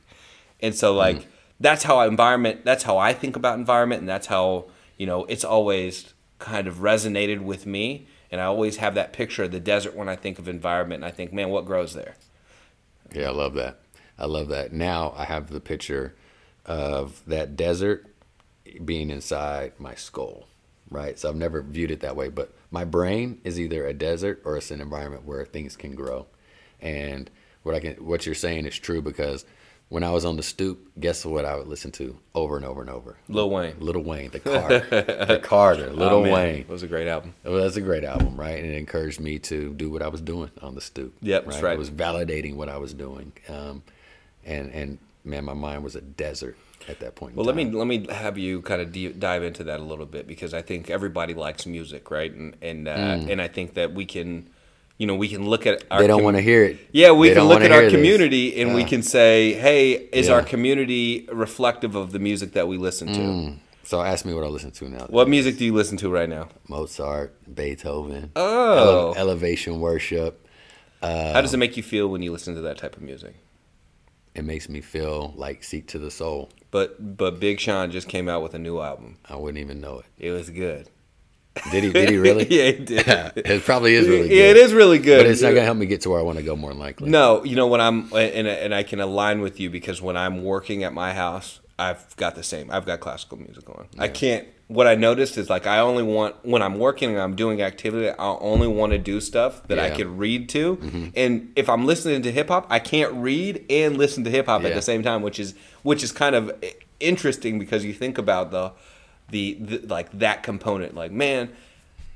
And 0.62 0.76
so 0.76 0.94
like 0.94 1.18
mm. 1.18 1.26
that's 1.60 1.84
how 1.84 2.02
environment. 2.02 2.66
That's 2.66 2.84
how 2.84 2.98
I 2.98 3.14
think 3.14 3.36
about 3.36 3.58
environment, 3.58 4.02
and 4.02 4.10
that's 4.10 4.28
how 4.28 4.66
you 4.98 5.06
know 5.06 5.26
it's 5.26 5.44
always 5.44 6.14
kind 6.40 6.68
of 6.68 6.78
resonated 6.78 7.42
with 7.42 7.66
me. 7.66 8.08
And 8.32 8.40
I 8.40 8.46
always 8.46 8.78
have 8.78 8.94
that 8.96 9.12
picture 9.12 9.46
of 9.46 9.52
the 9.52 9.60
desert 9.60 9.96
when 9.96 10.08
I 10.08 10.16
think 10.16 10.38
of 10.38 10.48
environment, 10.48 11.04
and 11.04 11.06
I 11.06 11.16
think, 11.16 11.34
man, 11.34 11.50
what 11.50 11.66
grows 11.66 11.94
there? 11.94 12.16
Yeah, 13.14 13.30
I 13.30 13.32
love 13.32 13.56
that. 13.56 13.80
I 14.20 14.26
love 14.26 14.50
that. 14.50 14.72
Now 14.72 15.14
I 15.18 15.26
have 15.26 15.50
the 15.50 15.60
picture 15.60 16.16
of 16.66 17.24
that 17.26 17.56
desert 17.56 18.06
being 18.86 19.10
inside 19.10 19.74
my 19.80 19.96
skull, 19.96 20.48
right? 20.92 21.18
So 21.18 21.30
I've 21.30 21.36
never 21.36 21.62
viewed 21.62 21.90
it 21.90 22.02
that 22.02 22.16
way, 22.16 22.30
but 22.30 22.54
my 22.70 22.86
brain 22.86 23.42
is 23.44 23.60
either 23.60 23.88
a 23.88 23.94
desert 23.94 24.42
or 24.46 24.58
it's 24.58 24.70
an 24.70 24.82
environment 24.82 25.26
where 25.26 25.44
things 25.46 25.76
can 25.76 25.96
grow. 25.96 26.28
And 26.80 27.32
what 27.64 27.76
I 27.76 27.80
can, 27.80 27.94
what 27.96 28.26
you're 28.26 28.36
saying 28.36 28.66
is 28.66 28.78
true 28.78 29.02
because 29.02 29.46
when 29.90 30.04
I 30.04 30.12
was 30.12 30.24
on 30.24 30.36
the 30.38 30.44
stoop, 30.44 30.92
guess 31.00 31.26
what 31.26 31.46
I 31.46 31.56
would 31.56 31.68
listen 31.68 31.92
to 31.94 32.16
over 32.36 32.56
and 32.56 32.64
over 32.66 32.82
and 32.82 32.90
over? 32.92 33.18
Lil 33.28 33.50
Wayne. 33.50 33.76
Little 33.80 34.04
Wayne, 34.04 34.30
the 34.30 34.40
Carter, 34.40 34.80
the 34.90 35.40
Carter, 35.44 35.92
Little 35.92 36.20
Oh. 36.20 36.32
Wayne. 36.32 36.62
It 36.62 36.70
was 36.70 36.84
a 36.84 36.88
great 36.88 37.08
album. 37.08 37.34
Well, 37.44 37.56
that's 37.64 37.76
a 37.76 37.82
great 37.82 38.04
album, 38.04 38.38
right? 38.40 38.58
And 38.64 38.72
it 38.72 38.78
encouraged 38.78 39.20
me 39.20 39.40
to 39.40 39.74
do 39.74 39.90
what 39.90 40.02
I 40.04 40.08
was 40.08 40.22
doing 40.22 40.52
on 40.62 40.76
the 40.76 40.82
stoop. 40.82 41.16
Yep, 41.22 41.46
that's 41.46 41.62
right. 41.62 41.74
It 41.74 41.80
was 41.80 41.90
validating 41.90 42.56
what 42.56 42.70
I 42.70 42.78
was 42.78 42.94
doing, 42.94 43.32
um, 43.48 43.82
and 44.46 44.72
and 44.72 44.98
man, 45.26 45.44
my 45.46 45.54
mind 45.54 45.84
was 45.84 45.96
a 45.96 46.02
desert 46.02 46.56
at 46.88 47.00
that 47.00 47.16
point. 47.16 47.32
in 47.32 47.38
Well, 47.38 47.46
let 47.48 47.56
me 47.56 47.66
let 47.66 47.88
me 47.88 48.06
have 48.12 48.38
you 48.38 48.62
kind 48.62 48.82
of 48.82 48.92
de- 48.92 49.12
dive 49.14 49.42
into 49.44 49.64
that 49.66 49.80
a 49.80 49.84
little 49.84 50.06
bit 50.06 50.28
because 50.28 50.54
I 50.54 50.62
think 50.62 50.92
everybody 50.92 51.34
likes 51.34 51.66
music, 51.66 52.12
right? 52.12 52.32
And 52.32 52.56
and 52.62 52.88
uh, 52.88 52.92
and 52.92 53.42
I 53.42 53.48
think 53.48 53.74
that 53.74 53.92
we 53.96 54.06
can, 54.06 54.50
you 55.00 55.08
know, 55.08 55.16
we 55.16 55.28
can 55.30 55.50
look 55.50 55.66
at 55.66 55.84
our. 55.90 56.00
They 56.02 56.08
don't 56.08 56.18
com- 56.20 56.26
want 56.26 56.38
to 56.38 56.42
hear 56.42 56.64
it. 56.66 56.78
Yeah, 56.92 57.12
we 57.12 57.30
They 57.30 57.36
can 57.36 57.46
look 57.46 57.62
at 57.62 57.72
our 57.72 57.84
this. 57.84 57.94
community 57.94 58.62
and 58.62 58.76
we 58.76 58.84
Uh, 58.84 58.88
can 58.88 59.02
say, 59.02 59.54
"Hey, 59.54 59.94
is 60.12 60.28
Yeah. 60.28 60.34
our 60.36 60.44
community 60.44 61.28
reflective 61.32 61.96
of 61.96 62.12
the 62.12 62.20
music 62.20 62.52
that 62.52 62.68
we 62.68 62.78
listen 62.78 63.08
to?" 63.08 63.20
Mm. 63.20 63.56
So 63.84 64.02
ask 64.02 64.24
me 64.24 64.36
what 64.36 64.44
I 64.44 64.48
listen 64.48 64.70
to 64.72 64.88
now. 64.90 65.08
What 65.10 65.28
music 65.28 65.58
do 65.58 65.66
you 65.66 65.74
listen 65.74 65.98
to 65.98 66.10
right 66.12 66.30
now? 66.30 66.50
Mozart, 66.68 67.34
Beethoven, 67.52 68.30
Oh, 68.36 69.14
ele- 69.14 69.16
elevation 69.18 69.80
worship. 69.80 70.46
how 71.02 71.42
does 71.42 71.54
it 71.56 71.58
make 71.58 71.76
you 71.78 71.82
feel 71.82 72.08
when 72.08 72.22
you 72.22 72.32
listen 72.32 72.54
to 72.54 72.62
that 72.62 72.78
type 72.78 72.96
of 72.98 73.02
music? 73.02 73.34
It 74.36 74.44
makes 74.44 74.70
me 74.70 74.80
feel 74.82 75.34
like 75.36 75.64
seek 75.64 75.88
to 75.88 75.98
the 75.98 76.12
soul. 76.12 76.50
But 76.72 77.18
but 77.18 77.40
Big 77.40 77.60
Sean 77.60 77.90
just 77.90 78.08
came 78.08 78.30
out 78.30 78.44
with 78.44 78.54
a 78.54 78.60
new 78.60 78.80
album. 78.80 79.18
I 79.28 79.36
wouldn't 79.38 79.58
even 79.64 79.80
know 79.82 80.00
it. 80.04 80.28
It 80.28 80.32
was 80.32 80.50
good. 80.52 80.90
Did 81.72 81.84
he? 81.84 81.92
Did 81.94 82.10
he 82.10 82.18
really? 82.18 82.48
yeah, 82.50 82.72
he 82.72 82.84
did. 82.86 83.08
it 83.36 83.64
probably 83.64 83.96
is 83.96 84.08
really 84.08 84.28
good. 84.30 84.36
Yeah, 84.38 84.44
it 84.52 84.58
is 84.58 84.74
really 84.74 85.00
good. 85.00 85.20
But 85.20 85.28
it's 85.28 85.42
not 85.42 85.50
gonna 85.50 85.62
help 85.64 85.78
me 85.78 85.86
get 85.86 86.02
to 86.02 86.10
where 86.10 86.20
I 86.20 86.24
want 86.24 86.38
to 86.38 86.44
go. 86.44 86.56
More 86.56 86.72
than 86.72 86.80
likely. 86.80 87.10
No, 87.10 87.44
you 87.44 87.56
know 87.56 87.68
when 87.68 87.82
I'm 87.82 88.12
and 88.14 88.48
and 88.48 88.74
I 88.76 88.84
can 88.84 89.00
align 89.00 89.42
with 89.42 89.60
you 89.60 89.70
because 89.70 90.02
when 90.02 90.18
I'm 90.18 90.44
working 90.44 90.84
at 90.84 90.94
my 90.94 91.14
house, 91.14 91.60
I've 91.78 92.16
got 92.18 92.36
the 92.36 92.44
same. 92.44 92.70
I've 92.72 92.86
got 92.86 93.00
classical 93.00 93.38
music 93.38 93.70
on. 93.70 93.88
I 93.98 94.08
can't. 94.08 94.48
What 94.68 94.86
I 94.86 94.94
noticed 94.94 95.36
is 95.40 95.50
like 95.50 95.66
I 95.66 95.80
only 95.80 96.04
want 96.04 96.36
when 96.44 96.62
I'm 96.62 96.78
working 96.78 97.10
and 97.10 97.20
I'm 97.20 97.36
doing 97.36 97.60
activity, 97.64 98.10
I 98.10 98.16
only 98.40 98.68
want 98.68 98.92
to 98.92 99.00
do 99.00 99.20
stuff 99.20 99.68
that 99.68 99.80
I 99.80 99.84
Yeah. 99.84 99.88
Mm-hmm. 99.90 99.98
could 99.98 100.20
read 100.20 100.50
to. 100.50 101.12
And 101.16 101.52
if 101.56 101.70
I'm 101.70 101.86
listening 101.88 102.22
to 102.22 102.32
hip 102.32 102.50
hop, 102.50 102.68
I 102.70 102.78
can't 102.78 103.12
read 103.16 103.66
and 103.70 103.98
listen 103.98 104.24
to 104.26 104.30
hip 104.30 104.46
hop 104.46 104.64
at 104.66 104.76
the 104.76 104.82
same 104.84 105.02
time, 105.02 105.24
which 105.24 105.40
is 105.40 105.56
which 105.82 106.04
is 106.04 106.12
kind 106.12 106.36
of 106.36 106.52
interesting 107.00 107.58
because 107.60 107.84
you 107.86 107.94
think 107.94 108.18
about 108.18 108.52
the 108.52 108.72
the, 109.32 109.54
the 109.60 109.88
like 109.88 110.12
that 110.20 110.44
component. 110.44 110.96
Like 110.96 111.12
man, 111.12 111.50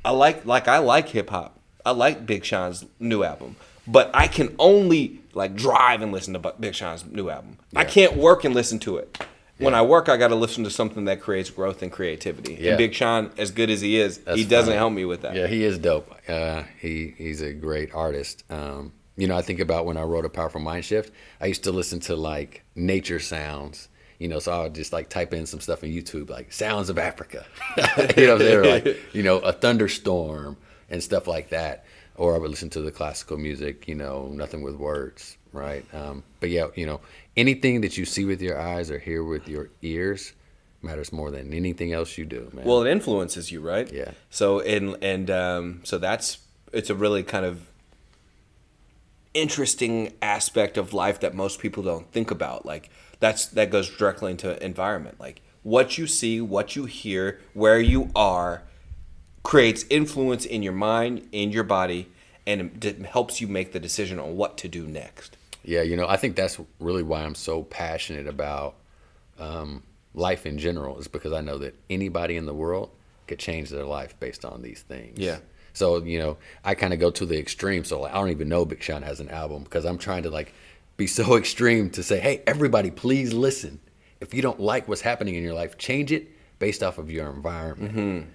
I 0.03 0.11
like 0.11 0.45
like 0.45 0.67
I 0.67 0.79
like 0.79 1.09
hip 1.09 1.29
hop. 1.29 1.59
I 1.85 1.91
like 1.91 2.25
Big 2.25 2.45
Sean's 2.45 2.85
new 2.99 3.23
album, 3.23 3.55
but 3.87 4.09
I 4.13 4.27
can 4.27 4.55
only 4.57 5.19
like 5.33 5.55
drive 5.55 6.01
and 6.01 6.11
listen 6.11 6.33
to 6.33 6.53
Big 6.59 6.75
Sean's 6.75 7.05
new 7.05 7.29
album. 7.29 7.57
I 7.75 7.83
can't 7.83 8.15
work 8.15 8.43
and 8.43 8.53
listen 8.55 8.79
to 8.79 8.97
it. 8.97 9.17
When 9.59 9.75
I 9.75 9.81
work, 9.81 10.09
I 10.09 10.17
got 10.17 10.27
to 10.27 10.35
listen 10.35 10.65
to 10.65 10.69
something 10.69 11.05
that 11.05 11.21
creates 11.21 11.49
growth 11.49 11.81
and 11.83 11.89
creativity. 11.91 12.55
Yeah. 12.59 12.71
And 12.71 12.77
Big 12.77 12.93
Sean, 12.93 13.31
as 13.37 13.51
good 13.51 13.69
as 13.69 13.79
he 13.79 13.97
is, 13.97 14.17
That's 14.17 14.37
he 14.37 14.43
doesn't 14.43 14.71
funny. 14.71 14.77
help 14.77 14.91
me 14.91 15.05
with 15.05 15.21
that. 15.21 15.35
Yeah, 15.35 15.47
he 15.47 15.63
is 15.63 15.77
dope. 15.77 16.13
Uh, 16.27 16.63
he 16.79 17.13
he's 17.17 17.41
a 17.41 17.53
great 17.53 17.93
artist. 17.93 18.43
Um, 18.49 18.91
you 19.15 19.27
know, 19.27 19.37
I 19.37 19.41
think 19.41 19.59
about 19.59 19.85
when 19.85 19.95
I 19.95 20.01
wrote 20.03 20.25
a 20.25 20.29
powerful 20.29 20.59
mind 20.59 20.83
shift. 20.83 21.13
I 21.39 21.45
used 21.45 21.63
to 21.65 21.71
listen 21.71 21.99
to 22.01 22.15
like 22.15 22.63
nature 22.75 23.19
sounds. 23.19 23.87
You 24.23 24.29
know, 24.29 24.39
so 24.39 24.53
I'll 24.53 24.69
just 24.69 24.93
like 24.93 25.09
type 25.09 25.33
in 25.33 25.45
some 25.45 25.59
stuff 25.59 25.83
in 25.83 25.91
YouTube, 25.91 26.29
like 26.29 26.53
sounds 26.53 26.89
of 26.89 26.97
Africa. 26.97 27.45
you 28.15 28.25
know, 28.25 28.37
they 28.37 28.55
were 28.55 28.65
like 28.65 28.97
you 29.13 29.21
know 29.21 29.39
a 29.39 29.51
thunderstorm 29.51 30.55
and 30.89 31.03
stuff 31.03 31.27
like 31.27 31.49
that. 31.49 31.83
Or 32.15 32.33
I 32.33 32.37
would 32.37 32.49
listen 32.49 32.69
to 32.69 32.79
the 32.79 32.89
classical 32.89 33.35
music. 33.35 33.85
You 33.85 33.95
know, 33.95 34.29
nothing 34.31 34.61
with 34.61 34.75
words, 34.75 35.37
right? 35.51 35.83
Um, 35.93 36.23
but 36.39 36.51
yeah, 36.51 36.67
you 36.73 36.85
know, 36.85 37.01
anything 37.35 37.81
that 37.81 37.97
you 37.97 38.05
see 38.05 38.23
with 38.23 38.41
your 38.41 38.57
eyes 38.57 38.89
or 38.89 38.97
hear 38.97 39.25
with 39.25 39.49
your 39.49 39.71
ears 39.81 40.31
matters 40.81 41.11
more 41.11 41.29
than 41.29 41.53
anything 41.53 41.91
else 41.91 42.17
you 42.17 42.23
do, 42.23 42.49
man. 42.53 42.63
Well, 42.63 42.81
it 42.81 42.89
influences 42.89 43.51
you, 43.51 43.59
right? 43.59 43.91
Yeah. 43.91 44.11
So 44.29 44.61
and 44.61 44.95
and 45.03 45.29
um, 45.29 45.81
so 45.83 45.97
that's 45.97 46.37
it's 46.71 46.89
a 46.89 46.95
really 46.95 47.23
kind 47.23 47.45
of 47.45 47.67
interesting 49.33 50.13
aspect 50.21 50.77
of 50.77 50.93
life 50.93 51.19
that 51.19 51.35
most 51.35 51.59
people 51.59 51.83
don't 51.83 52.09
think 52.13 52.31
about. 52.31 52.65
Like 52.65 52.89
that's 53.23 53.45
that 53.47 53.71
goes 53.71 53.89
directly 53.89 54.31
into 54.31 54.61
environment. 54.63 55.17
Like 55.17 55.41
what 55.63 55.97
you 55.97 56.07
see, 56.07 56.41
what 56.41 56.75
you 56.75 56.83
hear, 56.83 57.39
where 57.53 57.79
you 57.79 58.11
are, 58.13 58.63
creates 59.43 59.85
influence 59.89 60.45
in 60.45 60.61
your 60.61 60.73
mind, 60.73 61.29
in 61.31 61.49
your 61.49 61.63
body, 61.63 62.09
and 62.45 62.83
it 62.83 63.05
helps 63.05 63.39
you 63.39 63.47
make 63.47 63.71
the 63.71 63.79
decision 63.79 64.19
on 64.19 64.35
what 64.35 64.57
to 64.57 64.67
do 64.67 64.85
next. 64.85 65.37
Yeah, 65.63 65.83
you 65.83 65.95
know, 65.95 66.05
I 66.05 66.17
think 66.17 66.35
that's 66.35 66.59
really 66.81 67.03
why 67.03 67.23
I'm 67.23 67.35
so 67.35 67.63
passionate 67.63 68.27
about 68.27 68.75
um, 69.39 69.83
life 70.13 70.45
in 70.45 70.57
general, 70.57 70.99
is 70.99 71.07
because 71.07 71.31
I 71.31 71.39
know 71.39 71.57
that 71.59 71.75
anybody 71.89 72.35
in 72.35 72.45
the 72.45 72.53
world 72.53 72.89
could 73.27 73.39
change 73.39 73.69
their 73.69 73.85
life 73.85 74.19
based 74.19 74.43
on 74.43 74.61
these 74.61 74.81
things. 74.81 75.17
Yeah. 75.17 75.37
So 75.71 76.03
you 76.03 76.19
know, 76.19 76.35
I 76.65 76.75
kind 76.75 76.93
of 76.93 76.99
go 76.99 77.09
to 77.11 77.25
the 77.25 77.39
extreme. 77.39 77.85
So 77.85 78.01
like, 78.01 78.11
I 78.11 78.15
don't 78.15 78.31
even 78.31 78.49
know 78.49 78.65
Big 78.65 78.83
Sean 78.83 79.01
has 79.01 79.21
an 79.21 79.29
album 79.29 79.63
because 79.63 79.85
I'm 79.85 79.97
trying 79.97 80.23
to 80.23 80.29
like 80.29 80.53
be 80.97 81.07
so 81.07 81.35
extreme 81.41 81.89
to 81.91 82.03
say, 82.03 82.19
hey, 82.19 82.43
everybody, 82.47 82.91
please 82.91 83.33
listen. 83.33 83.79
If 84.19 84.33
you 84.33 84.41
don't 84.41 84.59
like 84.59 84.87
what's 84.87 85.01
happening 85.01 85.35
in 85.35 85.43
your 85.43 85.53
life, 85.53 85.77
change 85.77 86.11
it 86.11 86.29
based 86.59 86.81
off 86.83 86.97
of 86.97 87.11
your 87.11 87.29
environment, 87.29 87.95
Mm-hmm. 87.95 88.29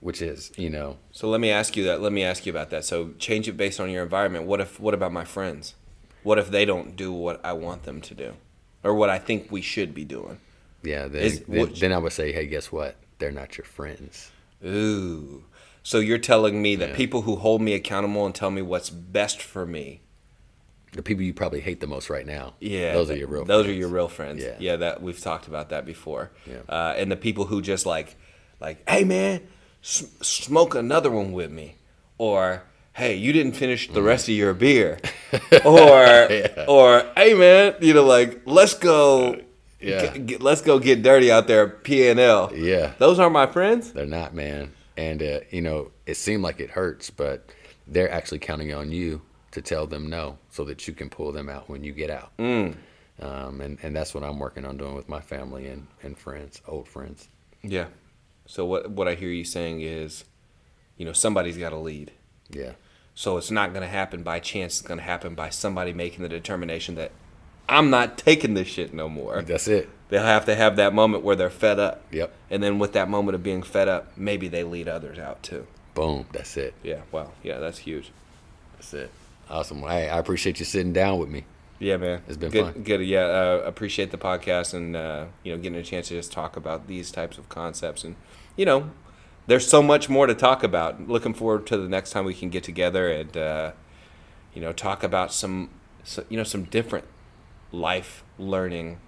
which 0.00 0.22
is 0.22 0.50
you 0.56 0.70
know, 0.70 0.96
So 1.12 1.28
let 1.28 1.40
me 1.40 1.50
ask 1.50 1.76
you 1.76 1.84
that. 1.84 2.00
Let 2.00 2.12
me 2.12 2.22
ask 2.24 2.46
you 2.46 2.52
about 2.52 2.70
that. 2.70 2.84
So 2.84 3.10
change 3.18 3.46
it 3.48 3.56
based 3.56 3.78
on 3.80 3.90
your 3.90 4.02
environment. 4.02 4.46
What 4.46 4.60
if? 4.60 4.80
What 4.80 4.94
about 4.94 5.12
my 5.12 5.24
friends? 5.24 5.74
What 6.22 6.38
if 6.38 6.50
they 6.50 6.64
don't 6.64 6.96
do 6.96 7.12
what 7.12 7.44
I 7.44 7.52
want 7.52 7.82
them 7.82 8.00
to 8.00 8.14
do, 8.14 8.34
or 8.82 8.94
what 8.94 9.10
I 9.10 9.18
think 9.18 9.52
we 9.52 9.60
should 9.60 9.94
be 9.94 10.04
doing? 10.04 10.38
yeah. 10.82 11.08
Then, 11.08 11.22
Is- 11.22 11.40
then, 11.40 11.60
what- 11.60 11.76
then 11.76 11.92
I 11.92 11.98
would 11.98 12.12
say, 12.12 12.32
hey, 12.32 12.46
guess 12.46 12.72
what? 12.72 12.96
They're 13.18 13.30
not 13.30 13.58
your 13.58 13.64
friends. 13.66 14.30
Ooh. 14.64 15.44
So 15.82 15.98
you're 15.98 16.16
telling 16.18 16.62
me 16.62 16.76
that 16.76 16.90
Yeah. 16.90 16.96
people 16.96 17.22
who 17.22 17.36
hold 17.36 17.60
me 17.60 17.74
accountable 17.74 18.24
and 18.24 18.34
tell 18.34 18.50
me 18.50 18.62
what's 18.62 18.88
best 18.88 19.42
for 19.42 19.66
me, 19.66 20.00
The 20.94 21.02
people 21.02 21.22
you 21.24 21.34
probably 21.34 21.60
hate 21.60 21.80
the 21.80 21.86
most 21.86 22.08
right 22.08 22.26
now. 22.26 22.54
yeah, 22.60 22.92
those 22.94 23.10
are 23.10 23.16
your 23.16 23.28
real. 23.28 23.44
Those 23.44 23.64
friends. 23.66 23.76
are 23.76 23.78
your 23.80 23.88
real 23.88 24.08
friends. 24.08 24.42
Yeah. 24.42 24.54
yeah. 24.58 24.76
That 24.76 25.02
we've 25.02 25.18
talked 25.20 25.48
about 25.48 25.68
that 25.70 25.84
before. 25.84 26.30
Yeah. 26.46 26.58
Uh, 26.68 26.94
and 26.96 27.10
the 27.10 27.16
people 27.16 27.44
who 27.46 27.60
just 27.60 27.84
like, 27.84 28.16
like, 28.60 28.88
hey 28.88 29.04
man, 29.04 29.40
s- 29.82 30.06
smoke 30.22 30.74
another 30.74 31.10
one 31.10 31.32
with 31.32 31.50
me, 31.50 31.76
or 32.16 32.62
hey, 32.92 33.16
you 33.16 33.32
didn't 33.32 33.54
finish 33.54 33.88
the 33.90 34.02
rest 34.02 34.28
of 34.28 34.34
your 34.36 34.54
beer, 34.54 34.98
or 35.64 36.28
or 36.68 37.02
hey 37.16 37.34
man, 37.34 37.74
you 37.80 37.94
know, 37.94 38.04
like 38.04 38.42
let's 38.46 38.74
go. 38.74 39.40
Yeah. 39.80 40.00
Get, 40.06 40.26
get- 40.26 40.42
let's 40.42 40.62
go 40.62 40.78
get 40.78 41.02
dirty 41.02 41.30
out 41.30 41.46
there, 41.46 41.68
P 41.68 42.08
and 42.08 42.18
L. 42.18 42.50
Yeah. 42.54 42.92
those 42.98 43.18
are 43.18 43.28
my 43.28 43.46
friends. 43.46 43.92
They're 43.92 44.06
not, 44.06 44.32
man. 44.34 44.72
And 44.96 45.22
uh, 45.22 45.40
you 45.50 45.60
know, 45.60 45.90
it 46.06 46.14
seemed 46.16 46.42
like 46.42 46.60
it 46.60 46.70
hurts, 46.70 47.10
but 47.10 47.50
they're 47.86 48.10
actually 48.10 48.38
counting 48.38 48.72
on 48.72 48.92
you 48.92 49.20
to 49.54 49.62
tell 49.62 49.86
them 49.86 50.10
no, 50.10 50.38
so 50.50 50.64
that 50.64 50.86
you 50.86 50.94
can 50.94 51.08
pull 51.08 51.32
them 51.32 51.48
out 51.48 51.68
when 51.68 51.82
you 51.82 51.92
get 51.92 52.10
out. 52.10 52.36
Mm. 52.38 52.76
Um, 53.20 53.60
and 53.60 53.78
and 53.82 53.94
that's 53.94 54.12
what 54.14 54.24
I'm 54.24 54.38
working 54.38 54.64
on 54.64 54.76
doing 54.76 54.94
with 54.94 55.08
my 55.08 55.20
family 55.20 55.66
and, 55.68 55.86
and 56.02 56.18
friends, 56.18 56.60
old 56.66 56.88
friends. 56.88 57.28
Yeah. 57.62 57.86
So 58.46 58.64
what 58.66 58.90
what 58.90 59.08
I 59.08 59.14
hear 59.14 59.30
you 59.30 59.44
saying 59.44 59.80
is, 59.80 60.24
you 60.96 61.06
know, 61.06 61.12
somebody's 61.12 61.56
got 61.56 61.70
to 61.70 61.78
lead. 61.78 62.10
Yeah, 62.50 62.72
So 63.14 63.38
it's 63.38 63.50
not 63.50 63.72
going 63.72 63.82
to 63.82 63.88
happen 63.88 64.22
by 64.22 64.38
chance. 64.38 64.78
It's 64.78 64.86
going 64.86 64.98
to 64.98 65.04
happen 65.04 65.34
by 65.34 65.48
somebody 65.48 65.94
making 65.94 66.22
the 66.22 66.28
determination 66.28 66.94
that 66.96 67.10
I'm 67.68 67.88
not 67.88 68.18
taking 68.18 68.52
this 68.54 68.68
shit 68.68 68.92
no 68.92 69.08
more. 69.08 69.40
that's 69.42 69.66
it. 69.66 69.88
They'll 70.10 70.22
have 70.22 70.44
to 70.44 70.54
have 70.54 70.76
that 70.76 70.92
moment 70.92 71.24
where 71.24 71.34
they're 71.34 71.48
fed 71.48 71.78
up. 71.78 72.02
Yep. 72.12 72.32
And 72.50 72.62
then 72.62 72.78
with 72.78 72.92
that 72.92 73.08
moment 73.08 73.34
of 73.34 73.42
being 73.42 73.62
fed 73.62 73.88
up, 73.88 74.12
maybe 74.16 74.48
they 74.48 74.62
lead 74.62 74.86
others 74.86 75.18
out 75.18 75.42
too. 75.42 75.66
Boom. 75.94 76.26
That's 76.32 76.56
it. 76.58 76.74
Yeah. 76.82 77.00
Wow. 77.10 77.30
Yeah, 77.42 77.58
that's 77.58 77.78
huge. 77.78 78.12
That's 78.74 78.92
it. 78.92 79.10
Awesome. 79.48 79.80
Hey, 79.82 80.08
I 80.08 80.18
appreciate 80.18 80.58
you 80.58 80.64
sitting 80.64 80.92
down 80.92 81.18
with 81.18 81.28
me. 81.28 81.44
Yeah, 81.78 81.96
man. 81.96 82.22
It's 82.26 82.36
been 82.36 82.50
good, 82.50 82.72
fun. 82.72 82.82
Good. 82.82 83.00
Yeah. 83.02 83.24
Uh, 83.24 83.62
appreciate 83.64 84.10
the 84.10 84.18
podcast 84.18 84.74
and 84.74 84.96
uh, 84.96 85.26
you 85.42 85.52
know 85.52 85.60
getting 85.60 85.78
a 85.78 85.82
chance 85.82 86.08
to 86.08 86.14
just 86.14 86.32
talk 86.32 86.56
about 86.56 86.86
these 86.86 87.10
types 87.10 87.36
of 87.36 87.48
concepts 87.48 88.04
and 88.04 88.16
you 88.56 88.64
know 88.64 88.90
there's 89.46 89.68
so 89.68 89.82
much 89.82 90.08
more 90.08 90.26
to 90.26 90.34
talk 90.34 90.62
about. 90.62 91.08
Looking 91.08 91.34
forward 91.34 91.66
to 91.66 91.76
the 91.76 91.88
next 91.88 92.10
time 92.10 92.24
we 92.24 92.34
can 92.34 92.48
get 92.48 92.64
together 92.64 93.10
and 93.10 93.36
uh, 93.36 93.72
you 94.54 94.60
know 94.60 94.72
talk 94.72 95.02
about 95.02 95.32
some 95.32 95.70
so, 96.02 96.24
you 96.28 96.36
know 96.36 96.44
some 96.44 96.64
different 96.64 97.06
life 97.72 98.24
learning 98.38 99.00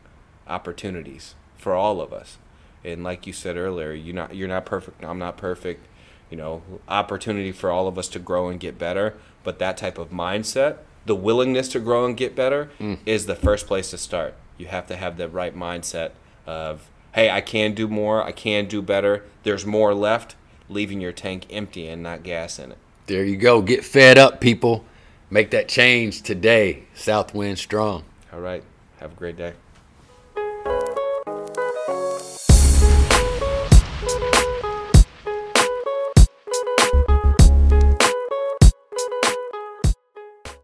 opportunities 0.47 1.35
for 1.57 1.75
all 1.75 2.01
of 2.01 2.13
us. 2.13 2.39
And 2.85 3.03
like 3.03 3.27
you 3.27 3.33
said 3.33 3.57
earlier, 3.57 3.93
you're 3.93 4.15
not 4.15 4.35
you're 4.35 4.49
not 4.49 4.67
perfect. 4.67 5.05
I'm 5.05 5.19
not 5.19 5.37
perfect. 5.37 5.87
You 6.31 6.37
know, 6.37 6.63
opportunity 6.89 7.53
for 7.53 7.71
all 7.71 7.87
of 7.87 7.97
us 7.99 8.09
to 8.09 8.19
grow 8.19 8.49
and 8.49 8.59
get 8.59 8.79
better. 8.79 9.17
But 9.47 9.61
that 9.61 9.77
type 9.77 9.97
of 9.97 10.11
mindset, 10.11 10.79
the 11.07 11.15
willingness 11.15 11.69
to 11.69 11.79
grow 11.79 12.05
and 12.05 12.17
get 12.17 12.35
better, 12.35 12.69
Mm. 12.81 12.99
is 13.07 13.27
the 13.27 13.37
first 13.37 13.69
place 13.69 13.91
to 13.91 13.97
start. 13.99 14.35
You 14.59 14.67
have 14.67 14.89
to 14.89 14.97
have 14.97 15.17
the 15.19 15.29
right 15.29 15.57
mindset 15.57 16.11
of, 16.49 16.91
hey, 17.15 17.31
I 17.31 17.41
can 17.41 17.73
do 17.73 17.87
more. 17.87 18.25
I 18.25 18.33
can 18.33 18.67
do 18.67 18.83
better. 18.83 19.23
There's 19.45 19.65
more 19.65 19.95
left. 19.95 20.35
Leaving 20.69 21.01
your 21.01 21.13
tank 21.13 21.47
empty 21.49 21.87
and 21.87 22.03
not 22.03 22.25
gas 22.25 22.59
in 22.59 22.73
it. 22.73 22.79
There 23.07 23.25
you 23.25 23.37
go. 23.37 23.63
Get 23.63 23.85
fed 23.85 24.19
up, 24.19 24.41
people. 24.41 24.85
Make 25.31 25.53
that 25.53 25.69
change 25.69 26.23
today. 26.23 26.83
Southwind 26.97 27.59
strong. 27.61 28.03
All 28.33 28.41
right. 28.41 28.65
Have 28.99 29.13
a 29.13 29.15
great 29.15 29.37
day. 29.37 29.53